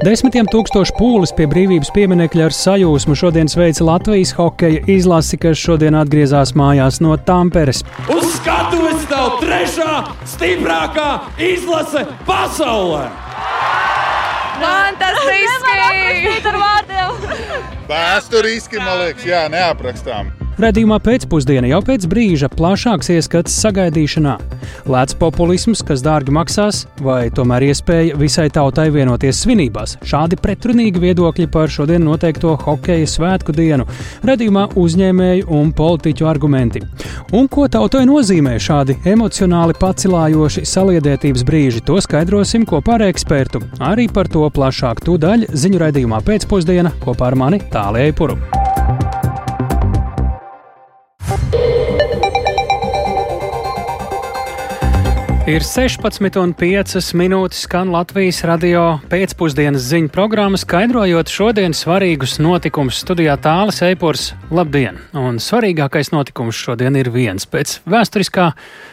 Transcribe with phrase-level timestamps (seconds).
[0.00, 5.98] Desmitiem tūkstošu pūlis pie brīvības pieminiekļa ar sajūsmu šodien sveica Latvijas hokeja izlasi, kas šodien
[6.00, 7.82] atgriezās mājās no Tamperes.
[8.08, 11.10] Uz skatuves stāv trešā stiprākā
[11.50, 13.10] izlase pasaulē!
[14.60, 15.60] Fantastiski!
[17.90, 20.39] Vēsturiski, man liekas, jā, neaprakstām.
[20.58, 24.34] Radījumā pēcpusdienā jau pēc brīža plašāks ieskats sagaidīšanā.
[24.90, 29.96] Lēts populisms, kas dārgi maksās, vai tomēr iespēja visai tautai vienoties svinībās.
[30.02, 33.86] Šādi pretrunīgi viedokļi par šodien noteikto hokeja svētku dienu.
[34.26, 36.82] Radījumā uzņēmēju un politiķu argumenti.
[37.36, 43.62] Un ko tautai nozīmē šādi emocionāli pacilājoši saliedētības brīži, to skaidrosim kopā ar ekspertu.
[43.80, 48.69] Arī par to plašāk tūdaļ ziņu raidījumā pēcpusdienā kopā ar mani Tāliju Puru.
[55.50, 63.00] Ir 16,5 minūtes skan Latvijas radio pēcpusdienas ziņu programma, skaidrojot šodienas svarīgus notikumus.
[63.02, 65.00] Studijā tālāk Eipors, labdien!
[65.10, 67.48] Un svarīgākais notikums šodien ir viens.
[67.50, 68.52] Pēc vēsturiskā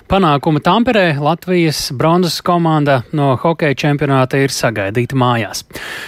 [0.09, 5.61] panākuma Tamperē Latvijas bronzas komanda no hokeja čempionāta ir sagaidīta mājās.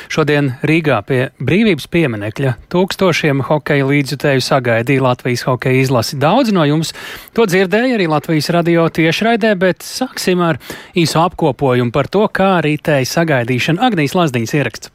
[0.09, 6.17] Šodien Rīgā pie brīvības pieminekļa tūkstošiem hokeja līdzjutēju sagaidīja Latvijas hokeja izlasi.
[6.17, 6.95] Daudz no jums
[7.37, 10.59] to dzirdēja arī Latvijas radio tiešraidē, bet sāksim sāksim ar
[10.95, 14.91] īsu apkopojumu par to, kā rītēja sagaidīšana Agnijas Lazdiņas ieraksts.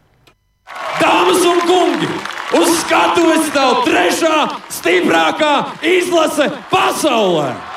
[1.00, 2.08] Dāmas un kungi!
[2.54, 7.73] Uz skatuves stāv trešā stiprākā izlase pasaulē!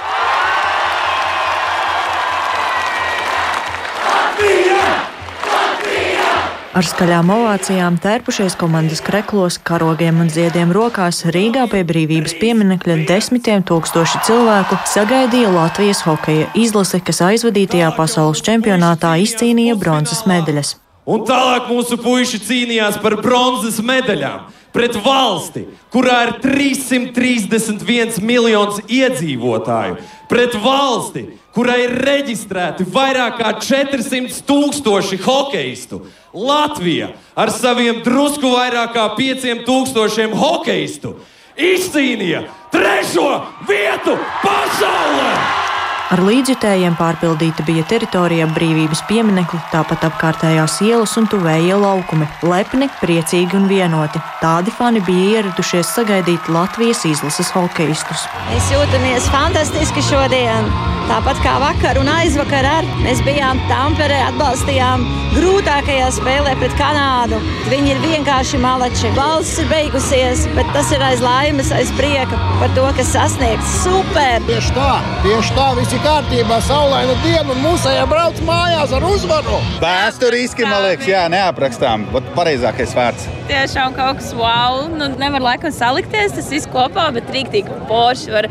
[6.78, 13.64] Ar skaļām ovācijām tērpušies komandas kreklos, karogiem un ziediem rokās Rīgā pie brīvības pieminekļa desmitiem
[13.66, 20.76] tūkstoši cilvēku sagaidīja Latvijas hokeja izlase, kas aizvadītajā pasaules čempionātā izcīnīja bronzas medaļas.
[21.10, 24.46] Un tālāk mūsu puiši cīnījās par bronzas medaļām
[24.78, 29.98] pret valsti, kurā ir 331 miljonus iedzīvotāju,
[30.30, 31.26] pret valsti,
[31.58, 36.04] kurā ir reģistrēti vairāk kā 400 tūkstoši hokeistu.
[36.38, 41.16] Latvija ar saviem drusku vairāk kā 5000 hokeistu
[41.58, 43.32] izcīnīja trešo
[43.70, 45.67] vietu pasaulē!
[46.08, 53.60] Ar līdzjutējiem pārpildīta bija teritorija brīvības pieminekļi, tāpat apkārtējās ielas un tuvējie laukumi- lepni, priecīgi
[53.60, 54.24] un vienoti.
[54.40, 58.24] Tādi fani bija ieradušies sagaidīt Latvijas izlases hokeistus.
[58.48, 60.72] Mēs jūtamies fantastiski šodien!
[61.08, 65.06] Tāpat kā vakar un aizvakar, ar, mēs bijām Tamperē, atbalstījām
[65.38, 67.40] grūtākajā spēlē pret Kanādu.
[67.72, 69.14] Viņi ir vienkārši malači.
[69.16, 73.72] Valsts ir beigusies, bet tas ir aiz laimes, aiz prieka par to, kas sasniegts.
[73.86, 74.44] Super!
[74.50, 74.90] Tieši tā,
[75.24, 79.58] tieši tā, viss ir kārtībā, saulaina diena un mūsējā brauc mājās ar uzvaru.
[79.82, 82.06] Vēsturiski, man liekas, jā, neaprakstām.
[82.14, 83.28] Vat pareizākais vārds.
[83.50, 84.86] Tiešām kaut kas wow.
[84.92, 88.50] Nu, nevar laikam salikties tas viss kopā, bet rīktīgi porši var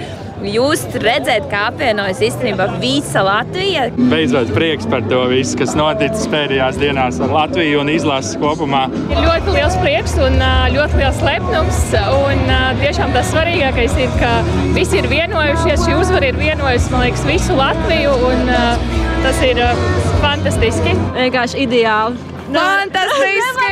[0.51, 3.89] jūs redzēt, kā apvienojas īstenībā visa Latvija.
[3.97, 8.87] Beidzot, prieks par to visu, kas noticis pēdējās dienās ar Latviju un izlases kopumā.
[9.11, 10.39] Ir ļoti liels prieks un
[10.75, 11.83] ļoti liels lepnums.
[12.21, 14.37] Un tiešām tas svarīgākais ir, ka
[14.77, 15.87] visi ir vienojušies.
[15.87, 18.15] Šī uzvara ir vienojusi, man liekas, visu Latviju.
[18.31, 18.55] Un,
[19.27, 19.63] tas ir
[20.23, 20.95] fantastiski.
[21.17, 22.35] Vienkārši ideāli.
[22.47, 23.67] Fantastiski!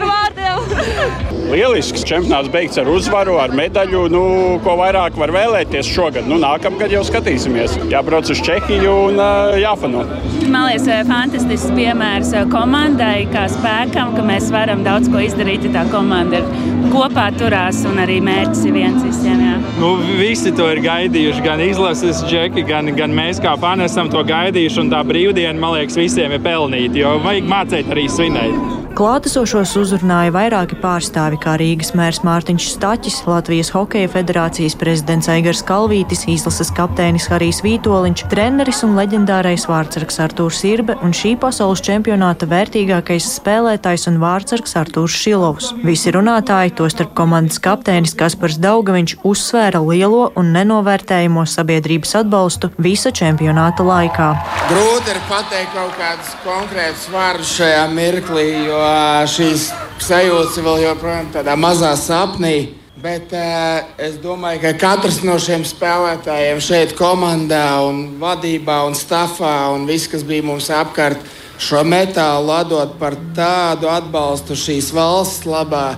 [0.00, 1.36] ar vārdiem!
[1.50, 4.04] Lielisks čempionāts beigts ar uzvaru, ar medaļu.
[4.12, 4.22] Nu,
[4.62, 6.28] ko vairāk var vēlēties šogad?
[6.30, 7.74] Nu, nākamgad jau skatīsimies.
[7.90, 10.04] Jābrauc uz Čehiju un uh, jāfano.
[10.50, 15.84] Man liekas, fantastisks piemērs komandai, kā spēkam, ka mēs varam daudz ko izdarīt, ja tā
[15.90, 19.42] komanda ir kopā turās un arī mērķis ir viens visiem.
[19.48, 19.56] Jā.
[19.82, 24.22] Nu, visi to ir gaidījuši, gan izlases džeki, gan, gan mēs kā fani esam to
[24.26, 24.86] gaidījuši.
[24.90, 28.79] Tā brīvdiena, man liekas, visiem ir pelnīta, jo vajag mācīt arī svinēt.
[28.90, 36.24] Klātesošos uzrunāja vairāki pārstāvi, kā Rīgas mērs Mārtiņš Staķis, Latvijas Hokeja federācijas prezidents Aigars Kalvītis,
[36.28, 43.28] izlases kapteinis Harijs Vītoliņš, treneris un leģendārais vārdsargs Artūrs Irbe un šī pasaules čempionāta vērtīgākais
[43.38, 45.70] spēlētājs un vārdsargs Artūrs Šilovs.
[45.86, 53.86] Visi runātāji, tostarp komandas kapteinis Kaspars Daugaviņš, uzsvēra lielo un nenovērtējamo sabiedrības atbalstu visa čempionāta
[53.86, 54.32] laikā.
[54.74, 58.89] Grūti ir pateikt kaut kādus konkrētus vārdus šajā mirklī, jo
[59.30, 59.70] šīs
[60.02, 62.76] sajūtas vēl joprojām tādā mazā sapnī.
[63.00, 69.70] Bet uh, es domāju, ka katrs no šiem spēlētājiem šeit, komandā, un vadībā un stāvā
[69.72, 71.22] un viss, kas bija mums apkārt,
[71.60, 75.94] šo metālu atdot par tādu atbalstu šīs valsts labā,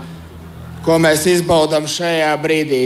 [0.86, 2.84] ko mēs izbaudām šajā brīdī.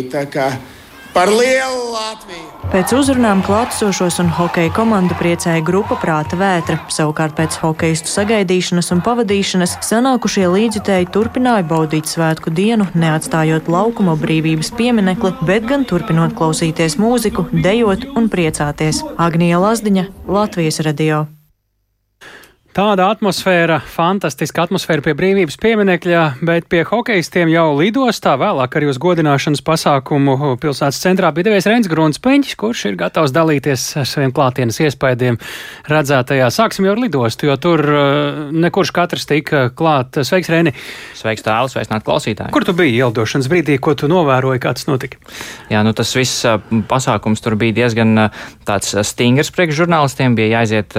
[1.17, 2.45] Par lielu Latviju!
[2.67, 6.77] Pēc uzrunām klātesošos un hokeja komandu priecēja grupa Prāta vētra.
[6.93, 14.75] Savukārt pēc hokeistu sagaidīšanas un pavadīšanas sanākušie līdzjutēji turpināja baudīt svētku dienu, neatstājot laukuma brīvības
[14.77, 19.01] pieminekli, bet gan turpinot klausīties mūziku, dejot un priecāties.
[19.17, 21.25] Agnija Lazdiņa, Latvijas radio.
[22.77, 28.99] Tāda atmosfēra, fantastiska atmosfēra pie brīvības pieminekļa, bet pie hokeistiem jau lidostā, vēlāk arī uz
[29.01, 34.35] godināšanas pasākumu pilsētas centrā bija devies Rens Gruns Peņķis, kurš ir gatavs dalīties ar saviem
[34.37, 35.39] klātienes iespējām
[35.89, 36.51] redzētajā.
[36.53, 40.21] Sāksim jau ar lidostu, jo tur uh, nekurš katrs tika klāt.
[40.29, 40.75] Sveiks, Reni!
[41.17, 42.53] Sveiks, tēls, sveicināt klausītāji!
[42.53, 45.17] Kur tu biji ieldošanas brīdī, ko tu novēroji, kā tas notika?
[45.73, 46.61] Jā, nu tas viss uh,
[46.93, 50.93] pasākums tur bija diezgan uh, tāds stingrs priekš žurnālistiem, bija jāiziet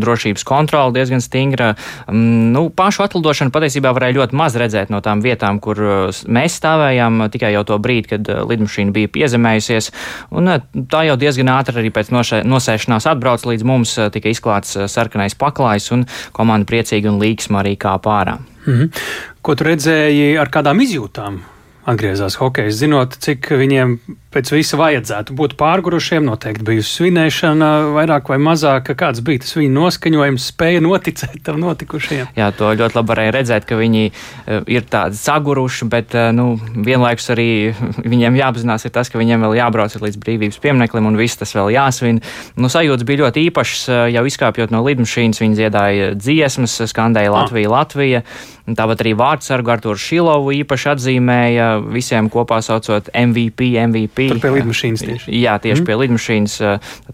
[0.00, 1.72] drošības kontroli diezgan stingra.
[2.08, 6.58] Mm, nu, pašu atlidošanu patiesībā varēja ļoti maz redzēt no tām vietām, kur uh, mēs
[6.60, 9.90] stāvējām tikai jau to brīdi, kad uh, lidmašīna bija piezemējusies.
[10.34, 15.36] Un uh, tā jau diezgan ātri arī pēc nosēšanās atbrauc līdz mums, tika izklāts sarkanais
[15.38, 16.06] paklājs un
[16.36, 18.38] komanda priecīgi un līksma arī kā pārā.
[18.66, 19.02] Mm -hmm.
[19.42, 21.42] Ko tu redzēji ar kādām izjūtām?
[21.84, 23.98] Atgriezās hokeja, zinot, cik viņiem
[24.34, 26.24] pēc visa vajadzētu būt pārgurušiem.
[26.26, 28.90] Noteikti bijusi svinēšana, vairāk vai mazāk.
[28.98, 32.32] Kāds bija tas viņu noskaņojums, spēja noticēt tam notikušajam?
[32.38, 36.54] Jā, to ļoti labi varēja redzēt, ka viņi uh, ir tādi saguruši, bet uh, nu,
[36.74, 37.48] vienlaikus arī
[38.14, 42.20] viņiem jāapzinās, tas, ka viņiem vēl jābrauc līdz brīvības piemineklim un viss tas vēl jāsvin.
[42.58, 43.86] Nu, sajūtas bija ļoti īpašas.
[43.88, 47.32] Uh, jau izkāpjot no lidmašīnas, viņi dziedāja dziesmas, skandēja.
[47.34, 47.78] Latvija, ah.
[47.78, 48.24] Latvija.
[48.64, 54.23] Tāpat arī vārdsargu Arturu Šilovu īpaši atzīmēja visiem kopā saucot MVP, MVP.
[54.32, 55.34] Tur pie lidmašīnas tieši.
[55.38, 55.88] Jā, tieši mm.
[55.88, 56.56] pie lidmašīnas,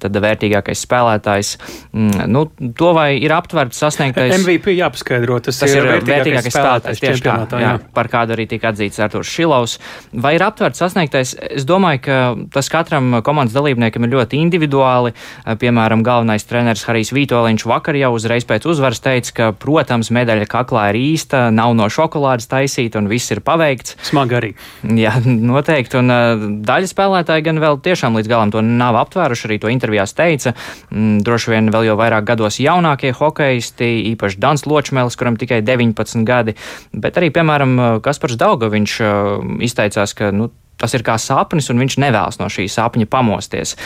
[0.03, 1.53] tad vērtīgākais spēlētājs.
[1.93, 2.45] Mm, nu,
[2.79, 4.35] to vai ir aptverts sasniegtais.
[4.41, 7.03] MVP jāpaskaidro, tas, tas ir vērtīgākais, vērtīgākais spēlētājs.
[7.05, 7.75] Tieši tā, jā, jā.
[7.97, 9.79] par kādu arī tika atzīts Arturs Šilovs.
[10.13, 11.35] Vai ir aptverts sasniegtais?
[11.51, 12.19] Es domāju, ka
[12.55, 15.15] tas katram komandas dalībniekam ir ļoti individuāli.
[15.61, 20.91] Piemēram, galvenais treneris Harijs Vītoliņš vakar jau uzreiz pēc uzvaras teica, ka, protams, medaļa kaklā
[20.93, 23.97] ir īsta, nav no šokolādes taisīta un viss ir paveikts.
[24.11, 24.53] Smagi arī.
[25.01, 25.17] Jā,
[25.53, 26.01] noteikti.
[26.01, 30.13] Un uh, daļa spēlētāji gan vēl tiešām līdz galam to nav aptvēruši, arī to intervijās
[30.17, 30.53] teica.
[30.93, 36.27] Mm, droši vien vēl jau vairāk gados jaunākie hokeisti, īpaši Dans Ločmēlis, kuram tikai 19
[36.29, 36.57] gadi,
[36.93, 40.51] bet arī, piemēram, Kaspars Daugoviņš uh, izteicās, ka nu,
[40.81, 43.77] tas ir kā sapnis, un viņš nevēlas no šī sapņa pamosties.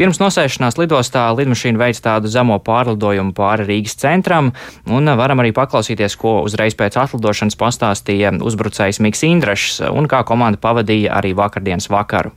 [0.00, 4.54] Pirms nosēšanās lidostā lidmašīna veic tādu zemo pārlidojumu pāri Rīgas centram,
[4.88, 10.60] un varam arī paklausīties, ko uzreiz pēc atlidošanas pastāstīja uzbrucējs Miks Indrašs un kā komanda
[10.60, 12.32] pavadīja arī vakardienas vakaru.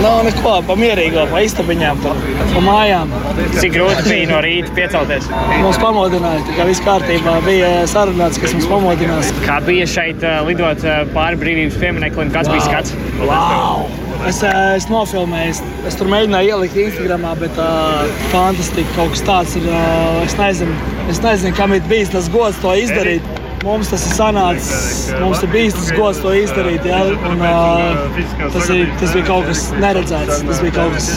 [0.00, 2.14] Nav neko pa mierīgo, pa istabiņām, pa,
[2.54, 3.10] pa mājām.
[3.58, 5.28] Cik grūti bija no rīta piecelties?
[5.60, 9.32] Mums pamodināja, tā kā viss kārtībā bija sarunāts, kas mums pamodinās.
[9.44, 12.56] Kā bija šeit lidot pāri brīvības piemineklim, kāds wow.
[12.56, 12.96] bija skats?
[13.20, 13.84] Wow.
[14.28, 18.02] Es, es nofilmēju, es, es tur mēģināju ielikt Instagram, bet uh,
[18.32, 19.68] fantastiski kaut kas tāds ir.
[19.68, 20.76] Uh, es, nezinu,
[21.12, 23.39] es nezinu, kam ir bijis tas gods to izdarīt.
[23.60, 26.86] Mums tas ir sanācis, mums ir bijis tas gods to izdarīt.
[26.88, 27.02] Ja?
[27.28, 28.20] Un, uh,
[28.54, 31.10] tas, ir, tas bija kaut kas neredzēts, tas bija kaut kas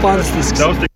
[0.00, 0.86] fantastisks.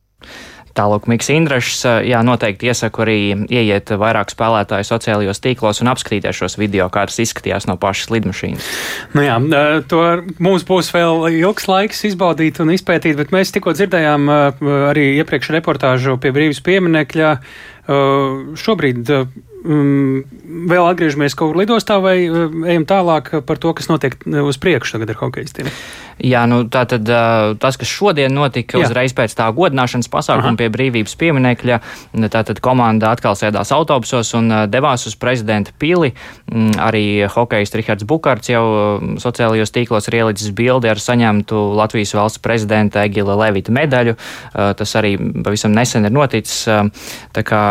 [0.73, 3.17] Tālāk, Mikls Indrašs, jā, noteikti iesaku arī
[3.53, 8.73] ieiet vairāk spēlētāju sociālajos tīklos un apskatīties šos video, kā tas izskatījās no pašas lidmašīnas.
[9.13, 9.37] Nu jā,
[9.93, 10.01] to
[10.41, 14.33] mums būs vēl ilgs laiks izbaudīt un izpētīt, bet mēs tikko dzirdējām
[14.89, 17.37] arī iepriekš reportāžu pie brīvības pieminekļa.
[18.65, 19.13] Šobrīd
[19.65, 20.23] um,
[20.71, 24.97] vēl atgriežamies kaut kur lidostā vai um, ejam tālāk par to, kas notiek uz priekšu
[24.99, 25.71] tagad ar hokeistiem?
[26.23, 28.87] Jā, nu tā tad uh, tas, kas šodien notika Jā.
[28.87, 30.59] uzreiz pēc tā godināšanas pasākuma Aha.
[30.61, 31.79] pie brīvības pieminekļa,
[32.31, 36.13] tātad komanda atkal sēdās autobusos un devās uz prezidenta pili.
[36.53, 38.65] Mm, arī hokejs Rihards Bukārts jau
[39.23, 44.15] sociālajos tīklos ir ielicis bildi ar saņemtu Latvijas valsts prezidenta Egila Levita medaļu.
[44.53, 46.67] Tas arī pavisam nesen ir noticis.
[47.33, 47.63] Tā kā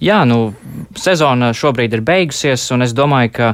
[0.00, 0.54] Jā, nu,
[0.96, 3.48] sezona šobrīd ir beigusies, un es domāju, ka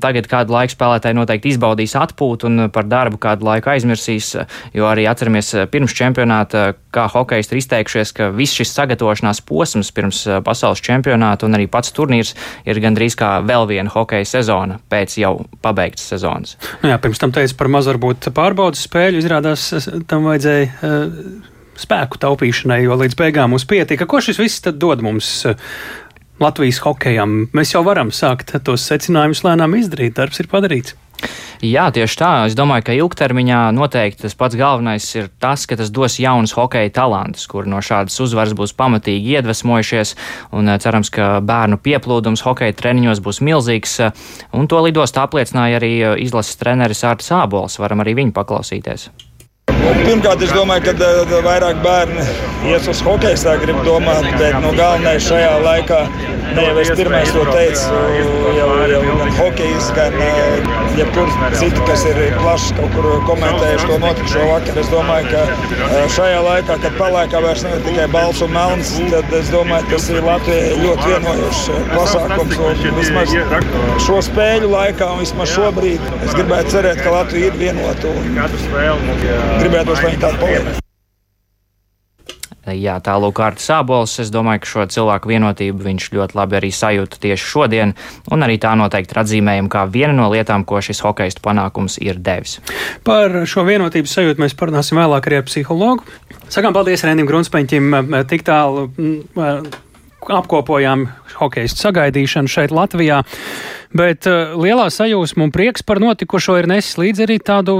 [0.00, 4.30] tagad kādu laiku spēlētāji noteikti izbaudīs atpūtu un par darbu kādu laiku aizmirsīs,
[4.72, 10.22] jo arī atceramies pirms čempionāta, kā hokejs ir izteikšies, ka viss šis sagatavošanās posms pirms
[10.46, 12.32] pasaules čempionāta un arī pats turnīrs
[12.64, 16.56] ir gandrīz kā vēl viena hokeja sezona pēc jau pabeigtas sezonas.
[16.80, 19.68] Nu jā, pirms tam teica par maz varbūt pārbaudas spēļu, izrādās
[20.08, 20.72] tam vajadzēja.
[20.80, 24.08] Uh spēku taupīšanai, jo līdz beigām mums pietika.
[24.08, 25.32] Ko šis viss dod mums?
[25.48, 25.58] Eh,
[26.40, 30.16] Latvijas hokejam mēs jau varam sākt tos secinājumus lēnām izdarīt.
[30.16, 30.96] Darbs ir padarīts.
[31.60, 32.30] Jā, tieši tā.
[32.48, 36.88] Es domāju, ka ilgtermiņā noteikti tas pats galvenais ir tas, ka tas dos jaunus hokeja
[36.96, 40.14] talantus, kur no šādas uzvaras būs pamatīgi iedvesmojušies.
[40.56, 43.98] Un eh, cerams, ka bērnu pieplūdums hokeja treniņos būs milzīgs.
[44.56, 47.76] Un to lidostā apliecināja arī eh, izlases treneris Ārts Ābols.
[47.82, 49.10] Varam arī viņu paklausīties.
[49.78, 52.24] Pirmkārt, es domāju, ka vairāk bērni
[52.70, 56.00] ies uz hokeju, tā gribu domāt, bet nu, galvenais šajā laikā.
[56.54, 57.98] Ne jau es pirmais to teicu,
[58.56, 60.16] jau, jau gan hokejs, gan
[60.98, 64.80] jebkurš citi, kas ir plaši kaut kur komentējuši to notikušo vakar.
[64.82, 69.52] Es domāju, ka šajā laikā, kad palaikā vairs nav tikai balts un melns, tad es
[69.54, 71.64] domāju, tas ir Latvijai ļoti vienojošs
[71.94, 72.60] pasākums.
[72.60, 73.38] Un vismaz
[74.06, 79.96] šo spēļu laikā un vismaz šobrīd es gribētu cerēt, ka Latvija ir vienota un gribētu,
[79.96, 80.89] lai viņi tāda paliek.
[82.76, 84.14] Jā, tālūk, Kārtas Sābols.
[84.22, 87.94] Es domāju, ka šo cilvēku vienotību viņš ļoti labi arī sajūta tieši šodien,
[88.30, 92.20] un arī tā noteikti ir atzīmējama kā viena no lietām, ko šis hokeistu panākums ir
[92.22, 92.58] devis.
[93.06, 96.18] Par šo vienotības sajūtu mēs parunāsim vēlāk arī ar psihologu.
[96.50, 97.94] Sakām paldies Rēnim Grunspeņķim,
[98.30, 98.88] tik tālu
[100.20, 101.06] apkopojām
[101.38, 103.22] hokeistu sagaidīšanu šeit Latvijā,
[103.96, 107.76] bet lielā sajūsma un prieks par notikušo ir nesis līdz arī tādu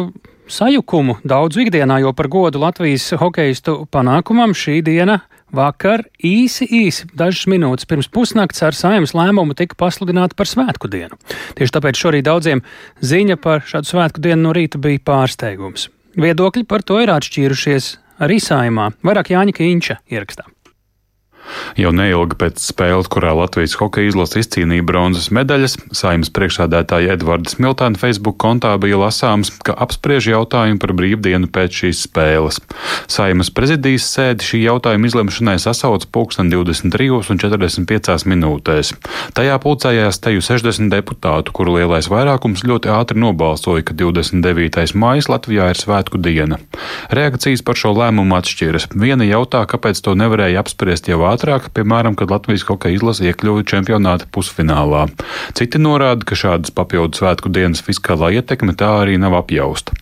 [0.51, 5.21] sajukumu daudzu ikdienā, jo par godu Latvijas hokeistu panākumam šī diena
[5.55, 11.19] vakar īsi, īsi, dažas minūtes pirms pusnakts ar saimnes lēmumu tika pasludināta par svētku dienu.
[11.59, 12.63] Tieši tāpēc šorīt daudziem
[13.03, 15.89] ziņa par šādu svētku dienu no rīta bija pārsteigums.
[16.21, 17.93] Viedokļi par to ir atšķīrušies
[18.23, 20.51] arī saimā, vairāk Jāņa Kīņša ierakstā.
[21.81, 27.97] Jau neilgi pēc spēles, kurā Latvijas hokeja izlase izcīnīja bronzas medaļas, saimnes priekšsādātāja Edvards Miltāna
[27.97, 32.61] Facebook kontā bija lasāms, ka apspriež jautājumu par brīvdienu pēc šīs spēles.
[33.09, 35.57] Saimas prezidijas sēdi šī jautājuma izlemšanai
[36.13, 38.93] pulksten 23,45 minūtēs.
[39.39, 44.93] Tajā pulcējās teju 60 deputātu, kuru lielais vairākums ļoti ātri nobalsoja, ka 29.
[45.01, 46.61] maijas Latvijā ir svētku diena.
[47.09, 48.91] Reakcijas par šo lēmumu atšķiras.
[48.93, 54.29] Viena jautā, kāpēc to nevarēja apspriest jau ātrāk, piemēram, kad Latvijas hokeja izlase iekļuva čempionāta
[54.33, 55.07] pusfinālā.
[55.57, 59.97] Citi norāda, ka šādas papildu svētku dienas fiskālā ietekme tā arī nav apjausta.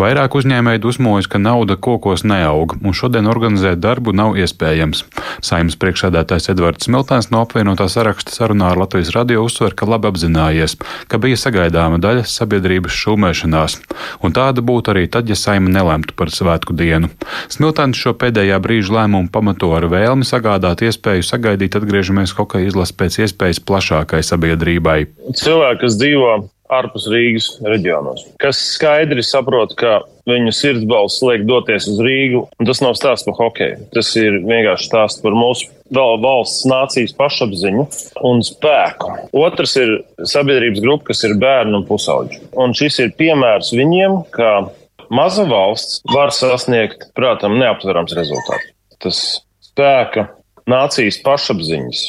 [0.00, 5.04] Vairāk uzņēmēji dusmojas, ka nauda kokos neaug, un šodien organizēt darbu nav iespējams.
[5.44, 10.76] Saimnes priekšsēdētājs Edvards Smiltēns no apvienotā saraksta sarunā ar Latvijas radio uzsver, ka labi apzinājies,
[11.06, 13.78] ka bija sagaidāma daļa sabiedrības šūmēšanās,
[14.24, 17.12] un tāda būtu arī tad, ja saima nelemtu par svētku dienu.
[17.52, 22.96] Smiltēns šo pēdējā brīža lēmumu pamato ar vēlmi sagādāt piedāvāt iespēju sagaidīt atgriežamies hokeja izlases
[22.96, 25.00] pēc iespējas plašākai sabiedrībai.
[25.40, 26.32] Cilvēki, kas dzīvo
[26.70, 32.82] ārpus Rīgas reģionos, kas skaidri saprot, ka viņu sirdsbalss liek doties uz Rīgu, un tas
[32.84, 33.88] nav stāsts par hokeju.
[33.96, 37.86] Tas ir vienkārši stāsts par mūsu valsts nācijas pašapziņu
[38.28, 39.16] un spēku.
[39.40, 42.44] Otrs ir sabiedrības grupa, kas ir bērni un pusauģi.
[42.60, 44.68] Un šis ir piemērs viņiem, ka
[45.10, 48.70] maza valsts var sasniegt, protams, neaptverams rezultāts.
[49.00, 49.24] Tas
[49.72, 50.28] spēka
[50.70, 52.02] nācijas pašapziņas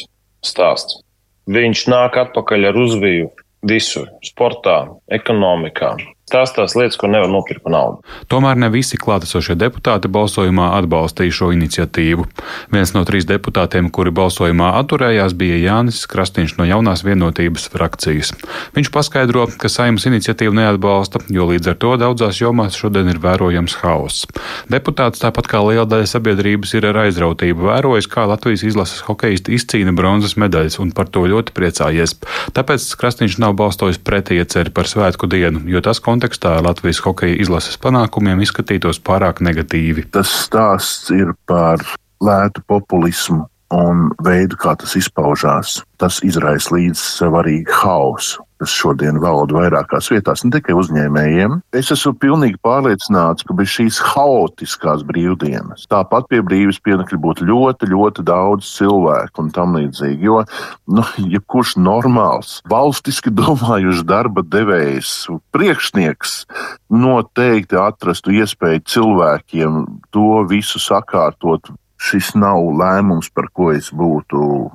[0.45, 1.01] stāsts.
[1.51, 3.29] Viņš nāk atpakaļ ar uzviju
[3.67, 4.77] visur- sportā,
[5.09, 5.95] ekonomikā,
[6.31, 7.97] Tās tās lietas, ko nevar nopirkt par naudu.
[8.31, 12.23] Tomēr ne visi klātesošie deputāti balsojumā atbalstīja šo iniciatīvu.
[12.71, 18.31] Viens no trīs deputātiem, kuri balsojumā atturējās, bija Jānis Krastīņš no jaunās vienotības frakcijas.
[18.77, 23.75] Viņš paskaidro, ka saimnes iniciatīvu neatbalsta, jo līdz ar to daudzās jomās šodien ir vērojams
[23.83, 24.29] haoss.
[24.71, 29.91] Deputāts, tāpat kā liela daļa sabiedrības, ir ar aizrautību vērojis, kā Latvijas izlases hokeisti izcīna
[29.97, 32.15] bronzas medaļas un par to ļoti priecājies.
[32.55, 37.41] Tāpēc Krastīņš nav balstojis pret ieceri par svētku dienu, jo tas kontekstā kontekstā Latvijas hokeja
[37.41, 40.05] izlases panākumiem izskatītos pārāk negatīvi.
[40.13, 41.81] Tas stāsts ir par
[42.21, 45.81] lētu populismu un veidu, kā tas izpaužās.
[45.97, 51.57] Tas izraisa līdz svarīgu hausu kas šodien valda vairākās vietās, ne tikai uzņēmējiem.
[51.77, 57.89] Es esmu pilnīgi pārliecināts, ka bez šīs haotiskās brīvdienas tāpat pie brīvības pienākļa būtu ļoti,
[57.89, 60.29] ļoti daudz cilvēku un tam līdzīgi.
[60.29, 60.43] Jo,
[60.93, 65.15] nu, jebkurš normāls, valstiski domājušs darba devējs,
[65.55, 66.37] priekšnieks
[66.93, 69.81] noteikti atrastu iespēju cilvēkiem
[70.13, 71.73] to visu sakārtot.
[72.01, 74.71] Šis nav lēmums, par ko es būtu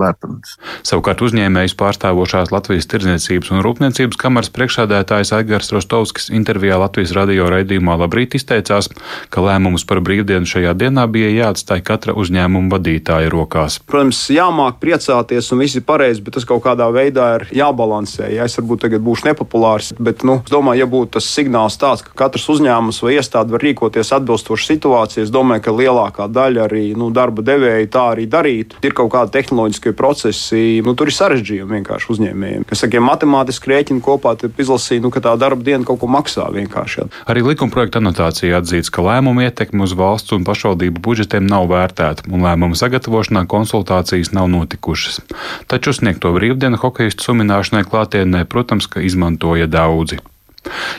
[0.00, 0.56] lepns.
[0.86, 7.96] Savukārt uzņēmējs pārstāvošās Latvijas Tirdzniecības un Rūpniecības kameras priekšādētājs Aigars Rostovskis intervijā Latvijas radio raidījumā
[8.02, 8.90] Labrīt izteicās,
[9.30, 13.78] ka lēmums par brīvdienu šajā dienā bija jāatstāj katra uzņēmuma vadītāja rokās.
[13.86, 18.30] Protams, jāmāk priecāties un viss ir pareizi, bet tas kaut kādā veidā ir jābalansē.
[18.34, 22.04] Ja es varbūt tagad būšu nepopulārs, bet nu, es domāju, ja būtu tas signāls tāds,
[22.06, 26.84] ka katrs uzņēmums vai iestāde var rīkoties atbilstoši situācijai, es domāju, ka lielākā daļa arī
[26.98, 28.80] nu, darba devēja tā arī darītu.
[28.86, 32.64] Ir kaut kāda tehnoloģija ekonomiskie procesi, nu, tur ir sarežģījumi vienkārši uzņēmējiem.
[32.68, 36.48] Kas saka, ja matemātiski rēķini kopā, izlasīja, nu, ka tā darba diena kaut ko maksā
[36.52, 37.00] vienkārši.
[37.00, 37.06] Jā.
[37.28, 42.28] Arī likuma projekta anotācija atzīst, ka lēmumu ietekme uz valsts un pašvaldību budžetiem nav vērtēta,
[42.30, 45.20] un lēmumu sagatavošanā konsultācijas nav notikušas.
[45.68, 50.20] Taču sniegto brīvdienu hokeistu sumināšanai klātienē, protams, ka izmantoja daudzi.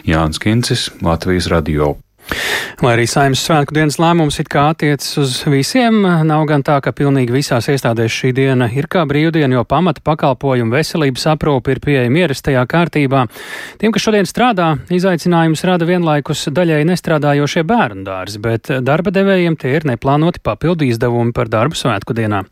[0.07, 1.97] Jānis Kincis, Latvijas radio.
[2.83, 5.95] Lai arī saimnes svētku dienas lēmums it kā attiecas uz visiem,
[6.27, 10.75] nav gan tā, ka pilnīgi visās iestādēs šī diena ir kā brīvdiena, jo pamata pakalpojumu
[10.75, 13.23] veselības aprūpe ir pieejama ierastajā kārtībā.
[13.81, 19.73] Tiem, kas šodien strādā, izaicinājums rada vienlaikus daļai nestrādājošie bērnu dārzi, bet darba devējiem tie
[19.79, 22.43] ir neplānoti papildu izdevumi par darbu svētku dienā.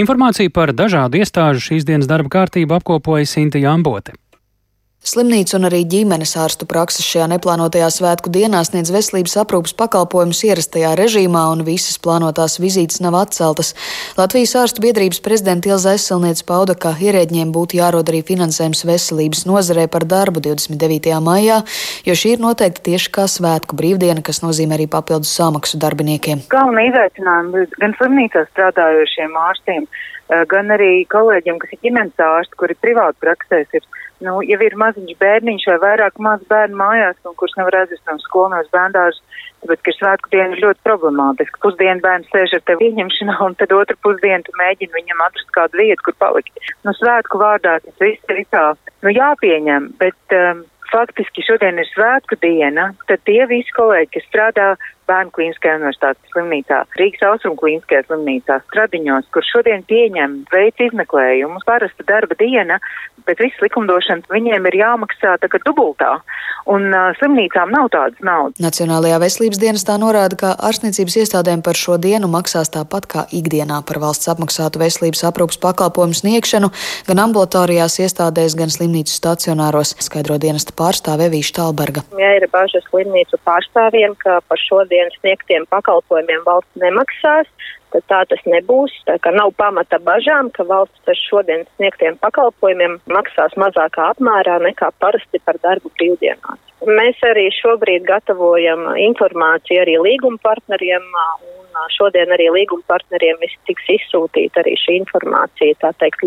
[0.00, 4.16] Informāciju par dažādu iestāžu šīs dienas darba kārtību apkopoja Sinti Jambote.
[5.00, 10.90] Slimnīca un arī ģimenes ārstu prakses šajā neplānotajā svētku dienā sniedz veselības aprūpas pakalpojumus ierastajā
[11.00, 13.72] režīmā, un visas plānotās vizītes nav atceltas.
[14.18, 19.86] Latvijas ārstu biedrības prezidenta Ilza Eselniece pauda, ka ierēģiem būtu jārod arī finansējums veselības nozarē
[19.88, 21.16] par darbu 29.
[21.24, 21.62] maijā,
[22.04, 26.44] jo šī ir noteikti tieši kā svētku brīvdiena, kas nozīmē arī papildus samaksu darbiniekiem.
[26.52, 32.76] Galvenā izaicinājuma gan slimnīcā strādājošiem ārstiem, eh, gan arī kolēģiem, kas ir ģimenes ārsti, kuri
[32.84, 33.88] privāti praksēs ir
[34.24, 38.16] nu, ja ir maziņš bērniņš vai vairāk maz bērnu mājās, un kurš nevar aizvest no
[38.24, 39.20] skolas bērndārs,
[39.62, 41.62] tāpēc, ka svētku diena ir ļoti problemātiska.
[41.64, 45.82] Pusdienu bērns sēž ar tevi ieņemšanā, un tad otru pusdienu tu mēģini viņam atrast kādu
[45.82, 46.68] vietu, kur palikt.
[46.86, 48.66] Nu, svētku vārdā tas viss ir tā,
[49.04, 54.70] nu, jāpieņem, bet um, faktiski šodien ir svētku diena, tad tie visi kolēģi, kas strādā
[55.10, 62.06] Bērnu klīniskajā universitātes slimnīcā, Rīgas Austrum klīniskajā slimnīcā, Stradiņos, kur šodien pieņem veids izmeklējumus, parasta
[62.06, 62.78] darba diena,
[63.26, 66.16] bet viss likumdošanas viņiem ir jāmaksā tā kā dubultā,
[66.70, 68.60] un uh, slimnīcām nav tādas naudas.
[68.62, 74.00] Nacionālajā veselības dienestā norāda, ka ārstniecības iestādēm par šo dienu maksās tāpat kā ikdienā par
[74.02, 76.70] valsts apmaksātu veselības aprūpas pakalpojumu sniegšanu
[77.08, 82.04] gan ambulatorijās iestādēs, gan slimnīcu stacionāros, skaidro dienesta pārstāve Vīša Talberga.
[82.20, 87.48] Ja ir bažas slimnīcu pārstāvjiem, ka par šo dienu sniegtiem pakalpojumiem valsts nemaksās,
[87.94, 88.92] tad tā tas nebūs.
[89.08, 94.92] Tā kā nav pamata bažām, ka valsts par šodien sniegtiem pakalpojumiem maksās mazākā apmērā nekā
[95.02, 96.60] parasti par darbu brīvdienās.
[96.86, 101.66] Mēs arī šobrīd gatavojam informāciju arī līguma partneriem, un
[101.96, 106.26] šodien arī līguma partneriem tiks izsūtīta arī šī informācija, tā teikt,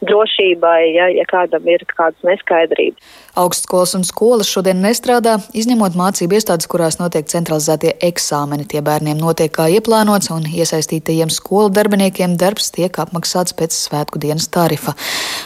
[0.00, 3.18] drošībai, ja, ja kādam ir kādas neskaidrības.
[3.40, 8.66] Augstskolas un skolas šodien nestrādā, izņemot mācību iestādes, kurās notiek centralizētie eksāmeni.
[8.68, 14.48] Tie bērniem notiek kā ieplānots, un iesaistītajiem skolu darbiniekiem darbs tiek apmaksāts pēc svētku dienas
[14.52, 14.96] tarifa.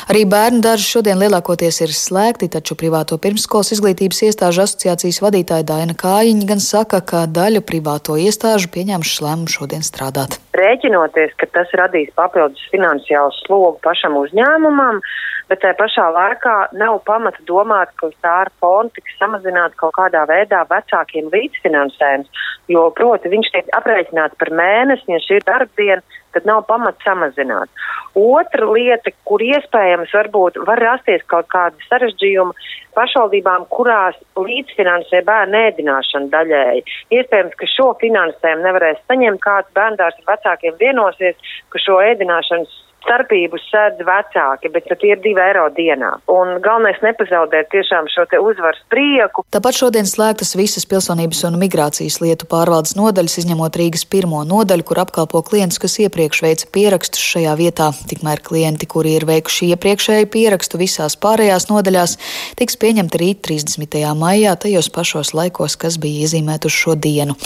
[0.08, 5.98] Arī bērnu dārzi šodien lielākoties ir slēgti, taču privāto pirmsskolas izglītības iestāžu asociācijas vadītāja Daina
[5.98, 10.38] Kājiņa gan saka, ka daļa privāto iestāžu pieņemšu lēmumu šodien strādāt.
[10.54, 15.00] Rēķinoties, ka tas radīs papildus finansiālu slogu pašam uzņēmumam,
[15.48, 19.94] bet tajā pašā laikā nav pamata domāt, ka uz tā ar fondu tiks samazināts kaut
[19.98, 26.20] kādā veidā vecākiem līdzfinansējums, jo, proti, viņš tiek aprēķināts par mēnesi, ja šī ir darbdiena,
[26.34, 27.70] tad nav pamata samazināt.
[28.18, 32.54] Otra lieta, kur iespējams varbūt var rasties kaut kāda sarežģījuma
[32.94, 36.84] pašvaldībām, kurās līdzfinansē bērnu ēdināšanu daļēji.
[37.18, 43.60] Iespējams, ka šo finansējumu nevarēs saņemt kāds bērndārs ar vecākiem vienosies, ka šo ēdināšanas starpību
[43.68, 46.10] sēdz vecāki, bet tie ir divi eiro dienā.
[46.32, 49.44] Un galvenais nepazaudēt tiešām šo te uzvaras prieku.
[49.54, 55.02] Tāpat šodien slēgtas visas pilsonības un migrācijas lietu pārvaldes nodaļas, izņemot Rīgas pirmo nodaļu, kur
[55.04, 57.90] apkalpo klientus, kas iepriekš veica pierakstus šajā vietā.
[58.10, 62.16] Tikmēr klienti, kuri ir veikuši iepriekšēju pierakstu visās pārējās nodaļās,
[62.58, 64.00] tiks pieņemti rīt 30.
[64.18, 67.36] maijā, tajos pašos laikos, kas bija iezīmēti uz šo dienu.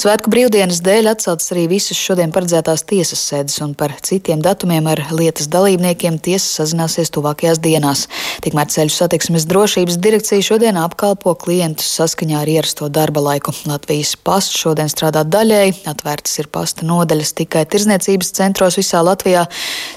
[0.00, 4.99] Svētku brīvdienas dēļ atceltas arī visas šodien paredzētās tiesas sēdes un par citiem datumiem ar
[5.00, 8.06] ar lietas dalībniekiem tiesa sazināsies tuvākajās dienās.
[8.44, 13.54] Tikmēr ceļu satiksmes drošības direkcija šodien apkalpo klientus saskaņā ar ierasto darba laiku.
[13.68, 19.46] Latvijas pasts šodien strādā daļēji, atvērtas ir pasta nodaļas tikai tirzniecības centros visā Latvijā.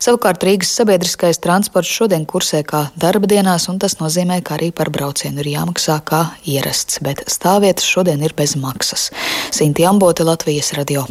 [0.04, 4.92] Savukārt Rīgas sabiedriskais transports šodien kursē kā darba dienās, un tas nozīmē, ka arī par
[4.94, 9.10] braucienu ir jāmaksā kā ierasts, bet stāvvietas šodien ir bez maksas.
[9.54, 11.06] Sinti Ambote, Latvijas radio.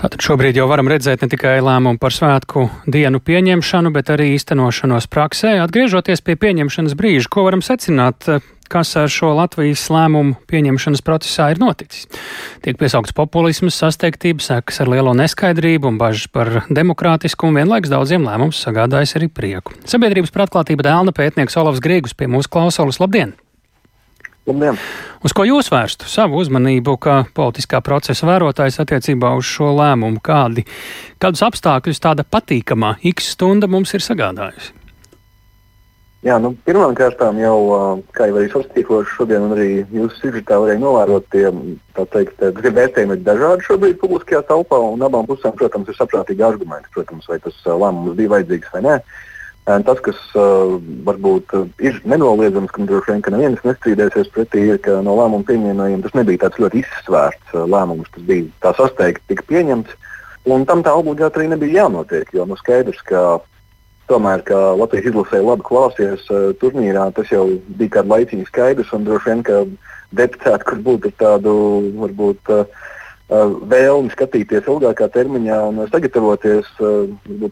[0.00, 4.36] Tātad šobrīd jau varam redzēt ne tikai lēmumu par svētku dienu lēmumu pieņemšanu, bet arī
[4.36, 5.60] īstenošanos praksē.
[5.62, 11.58] Atgriežoties pie pieņemšanas brīža, ko varam secināt, kas ar šo Latvijas lēmumu pieņemšanas procesā ir
[11.58, 12.08] noticis.
[12.62, 18.62] Tiek piesaukts populisms, sasteigtības, sekas ar lielo neskaidrību un bažas par demokrātiskumu, vienlaiks daudziem lēmums
[18.62, 19.74] sagādājas arī prieku.
[19.84, 23.00] Sabiedrības pratklātība dēlna pētnieks Olavs Grīgus pie mūsu klausulas.
[23.02, 23.34] Labdien!
[24.50, 24.80] Labdien!
[25.20, 30.22] Uz ko jūs vērstu savu uzmanību, kā politiskā procesa vērotājs attiecībā uz šo lēmumu?
[30.24, 30.64] Kādi,
[31.22, 34.76] kādus apstākļus tāda patīkamā X stunda mums ir sagādājusi?
[36.20, 37.58] Jā, nu, pirmkārt, jau,
[38.12, 41.30] kā jau arī sastīkoši šodien, un arī jūsu sižetā varēja novērot,
[42.12, 47.24] teikt, vērtējumi ir dažādi šobrīd publiskajā telpā, un abām pusēm, protams, ir saprātīgi argumenti, protams,
[47.30, 48.98] vai tas lēmums bija vajadzīgs vai nē.
[49.68, 51.52] Tas, kas uh, varbūt
[51.84, 56.16] ir nenoliedzams, ka droši vien ka neviens nestrīdēsies pretī, ir, ka no lēmumu pieņēmējiem tas
[56.16, 58.08] nebija tāds ļoti izsvērts uh, lēmums.
[58.14, 59.94] Tas bija tā sasteigti, tika pieņemts.
[60.50, 63.22] Un tam tā obligāti arī nebija jānotiek, jo nu, skaidrs, ka
[64.10, 67.44] tomēr, ka Latvijas izlasē labi klausies uh, turnīrā, tas jau
[67.78, 68.94] bija kādu laiciņu skaidrs.
[68.96, 69.60] Un droši vien, ka
[70.16, 71.54] deputāti, kur būtu tādu
[72.00, 72.56] varbūt.
[72.56, 72.88] Uh,
[73.30, 76.66] vēlmi skatīties ilgākā termiņā un sagatavoties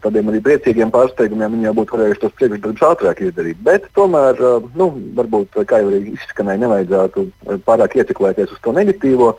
[0.03, 3.61] tādiem arī priecīgiem pārsteigumiem, viņi jau būtu varējuši tos priekšdarbus ātrāk izdarīt.
[3.63, 4.41] Bet tomēr,
[4.75, 7.25] nu, varbūt, kā jau arī izskanēja, nevajadzētu
[7.67, 9.33] pārāk ieciklēties uz to negatīvo.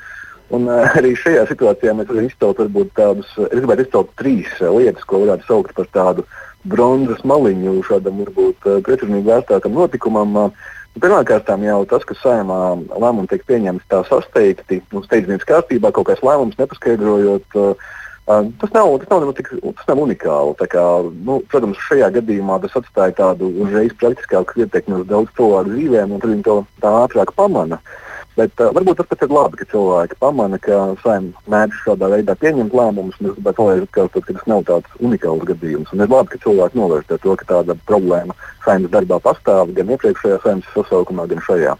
[0.57, 0.67] Un
[0.99, 5.47] arī šajā situācijā mēs varam izcelt varbūt tādus, es gribētu izcelt trīs lietas, ko varētu
[5.47, 6.25] saukt par tādu
[6.69, 10.37] bronzas maliņu šādam varbūt pretrunīgi vērtētam notikumam.
[10.49, 12.59] Uh, Pirmkārt, jau tas, ka saimā
[12.91, 17.59] lēmumi tiek pieņemti tā sasteigti, nu, steidzamības kārtībā, kaut kāds lēmums nepaskaidrojot.
[17.59, 17.89] Uh,
[18.31, 20.53] Tas nav, tas nav, tik, tas nav unikāli.
[20.71, 20.83] Kā,
[21.27, 26.23] nu, protams, šajā gadījumā tas atstāja tādu uzreiz praktiskāku ietekmi uz daudz cilvēku dzīvēm, un
[26.23, 27.81] viņi to ātrāk pamana.
[27.81, 32.37] Uh, Bet uh, varbūt tas ir labi, ka cilvēki pamana, ka saimnieks mēdz šādā veidā
[32.39, 33.19] pieņemt lēmumus.
[33.19, 35.91] Es gribētu pateikt, ka, tas nav tāds unikāls gadījums.
[35.95, 40.41] Un ir labi, ka cilvēki novērtē to, ka tāda problēma saimnes darbā pastāv gan iepriekšējā
[40.45, 41.77] saimnes sasaukumā, gan šajā.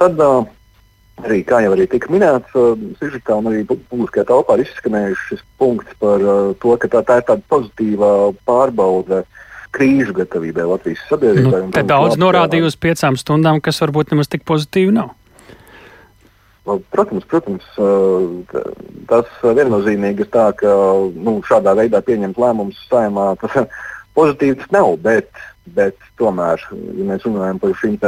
[0.00, 0.44] Tad uh,
[1.26, 5.46] arī, kā jau arī tika minēts, uh, Sižitā un arī publiskajā telpā ir izskanējuši šis
[5.60, 8.12] punkts par uh, to, ka tā, tā ir tāda pozitīva
[8.48, 9.24] pārbaude
[9.72, 11.64] krīžu gatavībai Latvijas sabiedrībai.
[11.66, 15.14] Nu, te daudz norādīja uz piecām stundām, kas varbūt nemaz tik pozitīvi nav.
[16.62, 17.64] Protams, protams,
[19.10, 20.70] tas viennozīmīgi ir tā, ka
[21.18, 23.56] nu, šādā veidā pieņemt lēmumus saimā tas
[24.18, 24.92] pozitīvi tas nav.
[25.02, 25.32] Bet,
[25.74, 27.98] bet tomēr, ja mēs runājam par šīm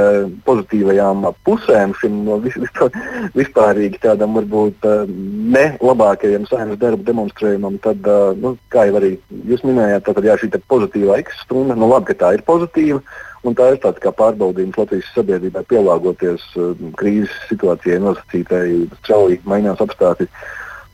[0.47, 2.95] pozitīvajām pusēm, šim vispār,
[3.35, 8.07] vispārīgi tādam varbūt ne labākajam saimnes darba demonstrējumam, tad,
[8.39, 9.17] nu, kā jau arī
[9.51, 13.03] jūs minējāt, tad jā, šī pozitīvā X stunda, nu labi, ka tā ir pozitīva.
[13.45, 18.67] Un tā ir tāds kā pārbaudījums Latvijas sabiedrībai pielāgoties uh, krīzes situācijai, nosacītai,
[19.03, 20.31] strauji mainās apstākļi.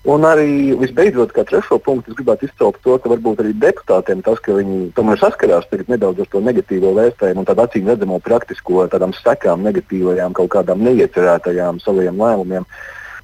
[0.09, 4.39] Un arī visbeidzot, kā trešo punktu, es gribētu izcelt to, ka varbūt arī deputātiem tas,
[4.41, 9.13] ka viņi tomēr saskarās nedaudz ar to negatīvo vērtējumu un tādu acīm redzamo praktisko tādām
[9.13, 12.65] sekām, negatīvajām, kaut kādām neiecerētajām saviem lēmumiem.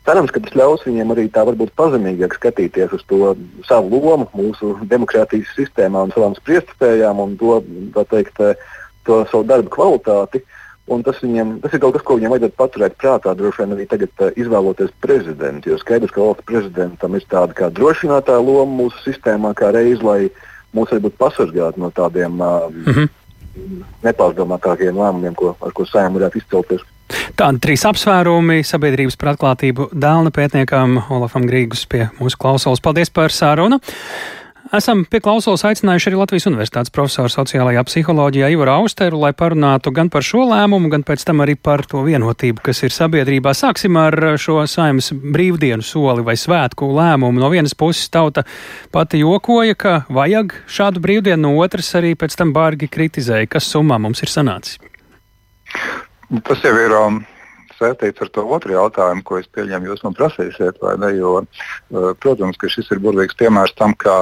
[0.07, 3.33] Cerams, ka tas ļaus viņiem arī tā varbūt pazemīgāk skatīties uz to
[3.67, 7.57] savu lomu mūsu demokrātijas sistēmā un savām spriestspējām un to,
[7.97, 8.45] tā teikt,
[9.07, 10.43] to savu darbu kvalitāti.
[10.87, 13.87] Un tas, viņiem, tas ir kaut kas, ko viņiem vajadzētu paturēt prātā, droši vien arī
[13.91, 15.73] tagad uh, izvēloties prezidentu.
[15.73, 20.29] Jo skaidrs, ka valsts prezidentam ir tāda kā drošinātāja loma mūsu sistēmā, kā reiz, lai
[20.77, 23.09] mūs varbūt pasargātu no tādiem uh, mm -hmm.
[24.07, 26.87] nepārdomātākiem lēmumiem, ko, ar ko saimē varētu izcelties.
[27.37, 32.81] Tādi trīs apsvērumi sabiedrības par atklātību dēlna pētniekam Olafam Grīgus pie mūsu klausulas.
[32.81, 33.81] Paldies par sārunu!
[34.75, 40.09] Esam pie klausulas aicinājuši arī Latvijas Universitātes profesoru sociālajā psiholoģijā Ivaru Austeru, lai parunātu gan
[40.11, 43.53] par šo lēmumu, gan pēc tam arī par to vienotību, kas ir sabiedrībā.
[43.55, 47.39] Sāksim ar šo saimnes brīvdienu soli vai svētku lēmumu.
[47.39, 48.43] No vienas puses tauta
[48.91, 54.01] pati jokoja, ka vajag šādu brīvdienu, no otras arī pēc tam bārgi kritizēja, kas summā
[54.03, 54.81] mums ir sanācis.
[56.43, 56.99] Tas jau ir.
[57.05, 57.23] Um
[57.77, 61.11] saistīts ar to otru jautājumu, ko es pieņemu, jūs man prasīsiet, vai ne?
[61.19, 64.17] Jo, uh, protams, ka šis ir burvīgs piemērs tam, kā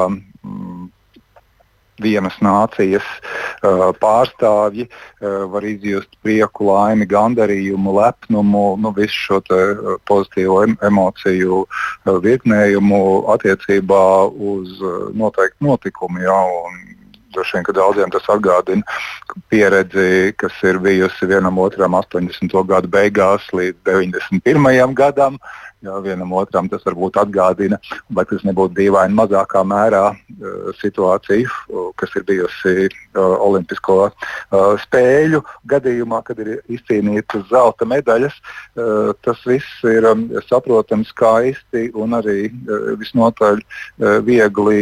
[2.03, 9.95] vienas nācijas uh, pārstāvji uh, var izjust prieku, laimi, gandarījumu, lepnumu, nu, visu šo uh,
[10.09, 13.05] pozitīvo em emociju uh, virknējumu
[13.37, 14.05] attiecībā
[14.55, 16.25] uz uh, noteiktu notikumu.
[16.27, 16.41] Ja,
[17.35, 18.85] Droši vien, ka daudziem tas atgādina
[19.51, 22.55] pieredzi, kas ir bijusi vienam otram 80.
[22.69, 24.95] gadu beigās līdz 91.
[24.95, 25.41] gadam.
[25.85, 27.77] Jā, vienam otram tas varbūt atgādina,
[28.17, 33.99] vai tas nebūtu dīvaini mazākā mērā uh, situācija, uh, kas ir bijusi uh, Olimpisko
[34.81, 38.35] spēļu gadījumā, kad ir izcīnītas zelta medaļas.
[39.25, 42.49] Tas viss ir um, saprotams, skaisti un arī
[43.01, 43.63] visnotaļ
[44.27, 44.81] viegli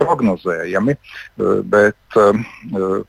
[0.00, 0.96] prognozējami.
[1.70, 3.00] Bet, uh,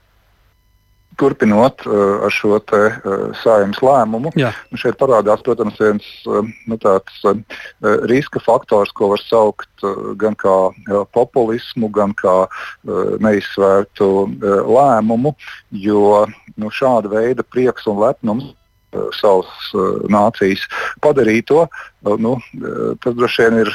[1.20, 4.32] turpinot uh, ar šo te, uh, saimnes lēmumu.
[4.40, 4.52] Jā.
[4.72, 7.36] Nu, šeit parādās, protams, viens uh, nu, tāds uh,
[8.10, 14.64] riska faktors, ko var saukt uh, gan kā uh, populismu, gan kā uh, neizsvērtu uh,
[14.72, 15.36] lēmumu,
[15.84, 16.24] jo
[16.56, 18.52] nu, šāda veida prieks un lepnums
[19.18, 20.66] savas uh, nācijas
[21.04, 22.34] padarīto, uh, nu,
[23.04, 23.72] tas droši vien ir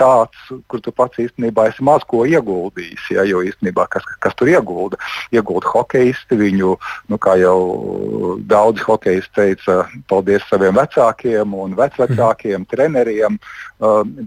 [0.00, 0.38] tāds,
[0.70, 3.10] kur tu pats īstenībā esi maz ko ieguldījis.
[3.12, 4.96] Ja, jo īstenībā kas, kas tur iegulda?
[5.34, 6.74] Iegulda hokeisti, viņu,
[7.12, 12.68] nu, kā jau daudzi hokeisti teica, paldies saviem vecākiem un vecvecākiem, mm.
[12.72, 13.40] treneriem.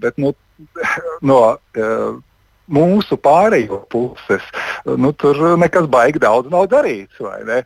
[0.02, 0.36] Bet, nu,
[1.32, 1.42] no,
[2.70, 4.44] mūsu pārējo puses
[4.86, 7.22] nu, tur nekas baigi daudz nav darīts.
[7.48, 7.62] Ne?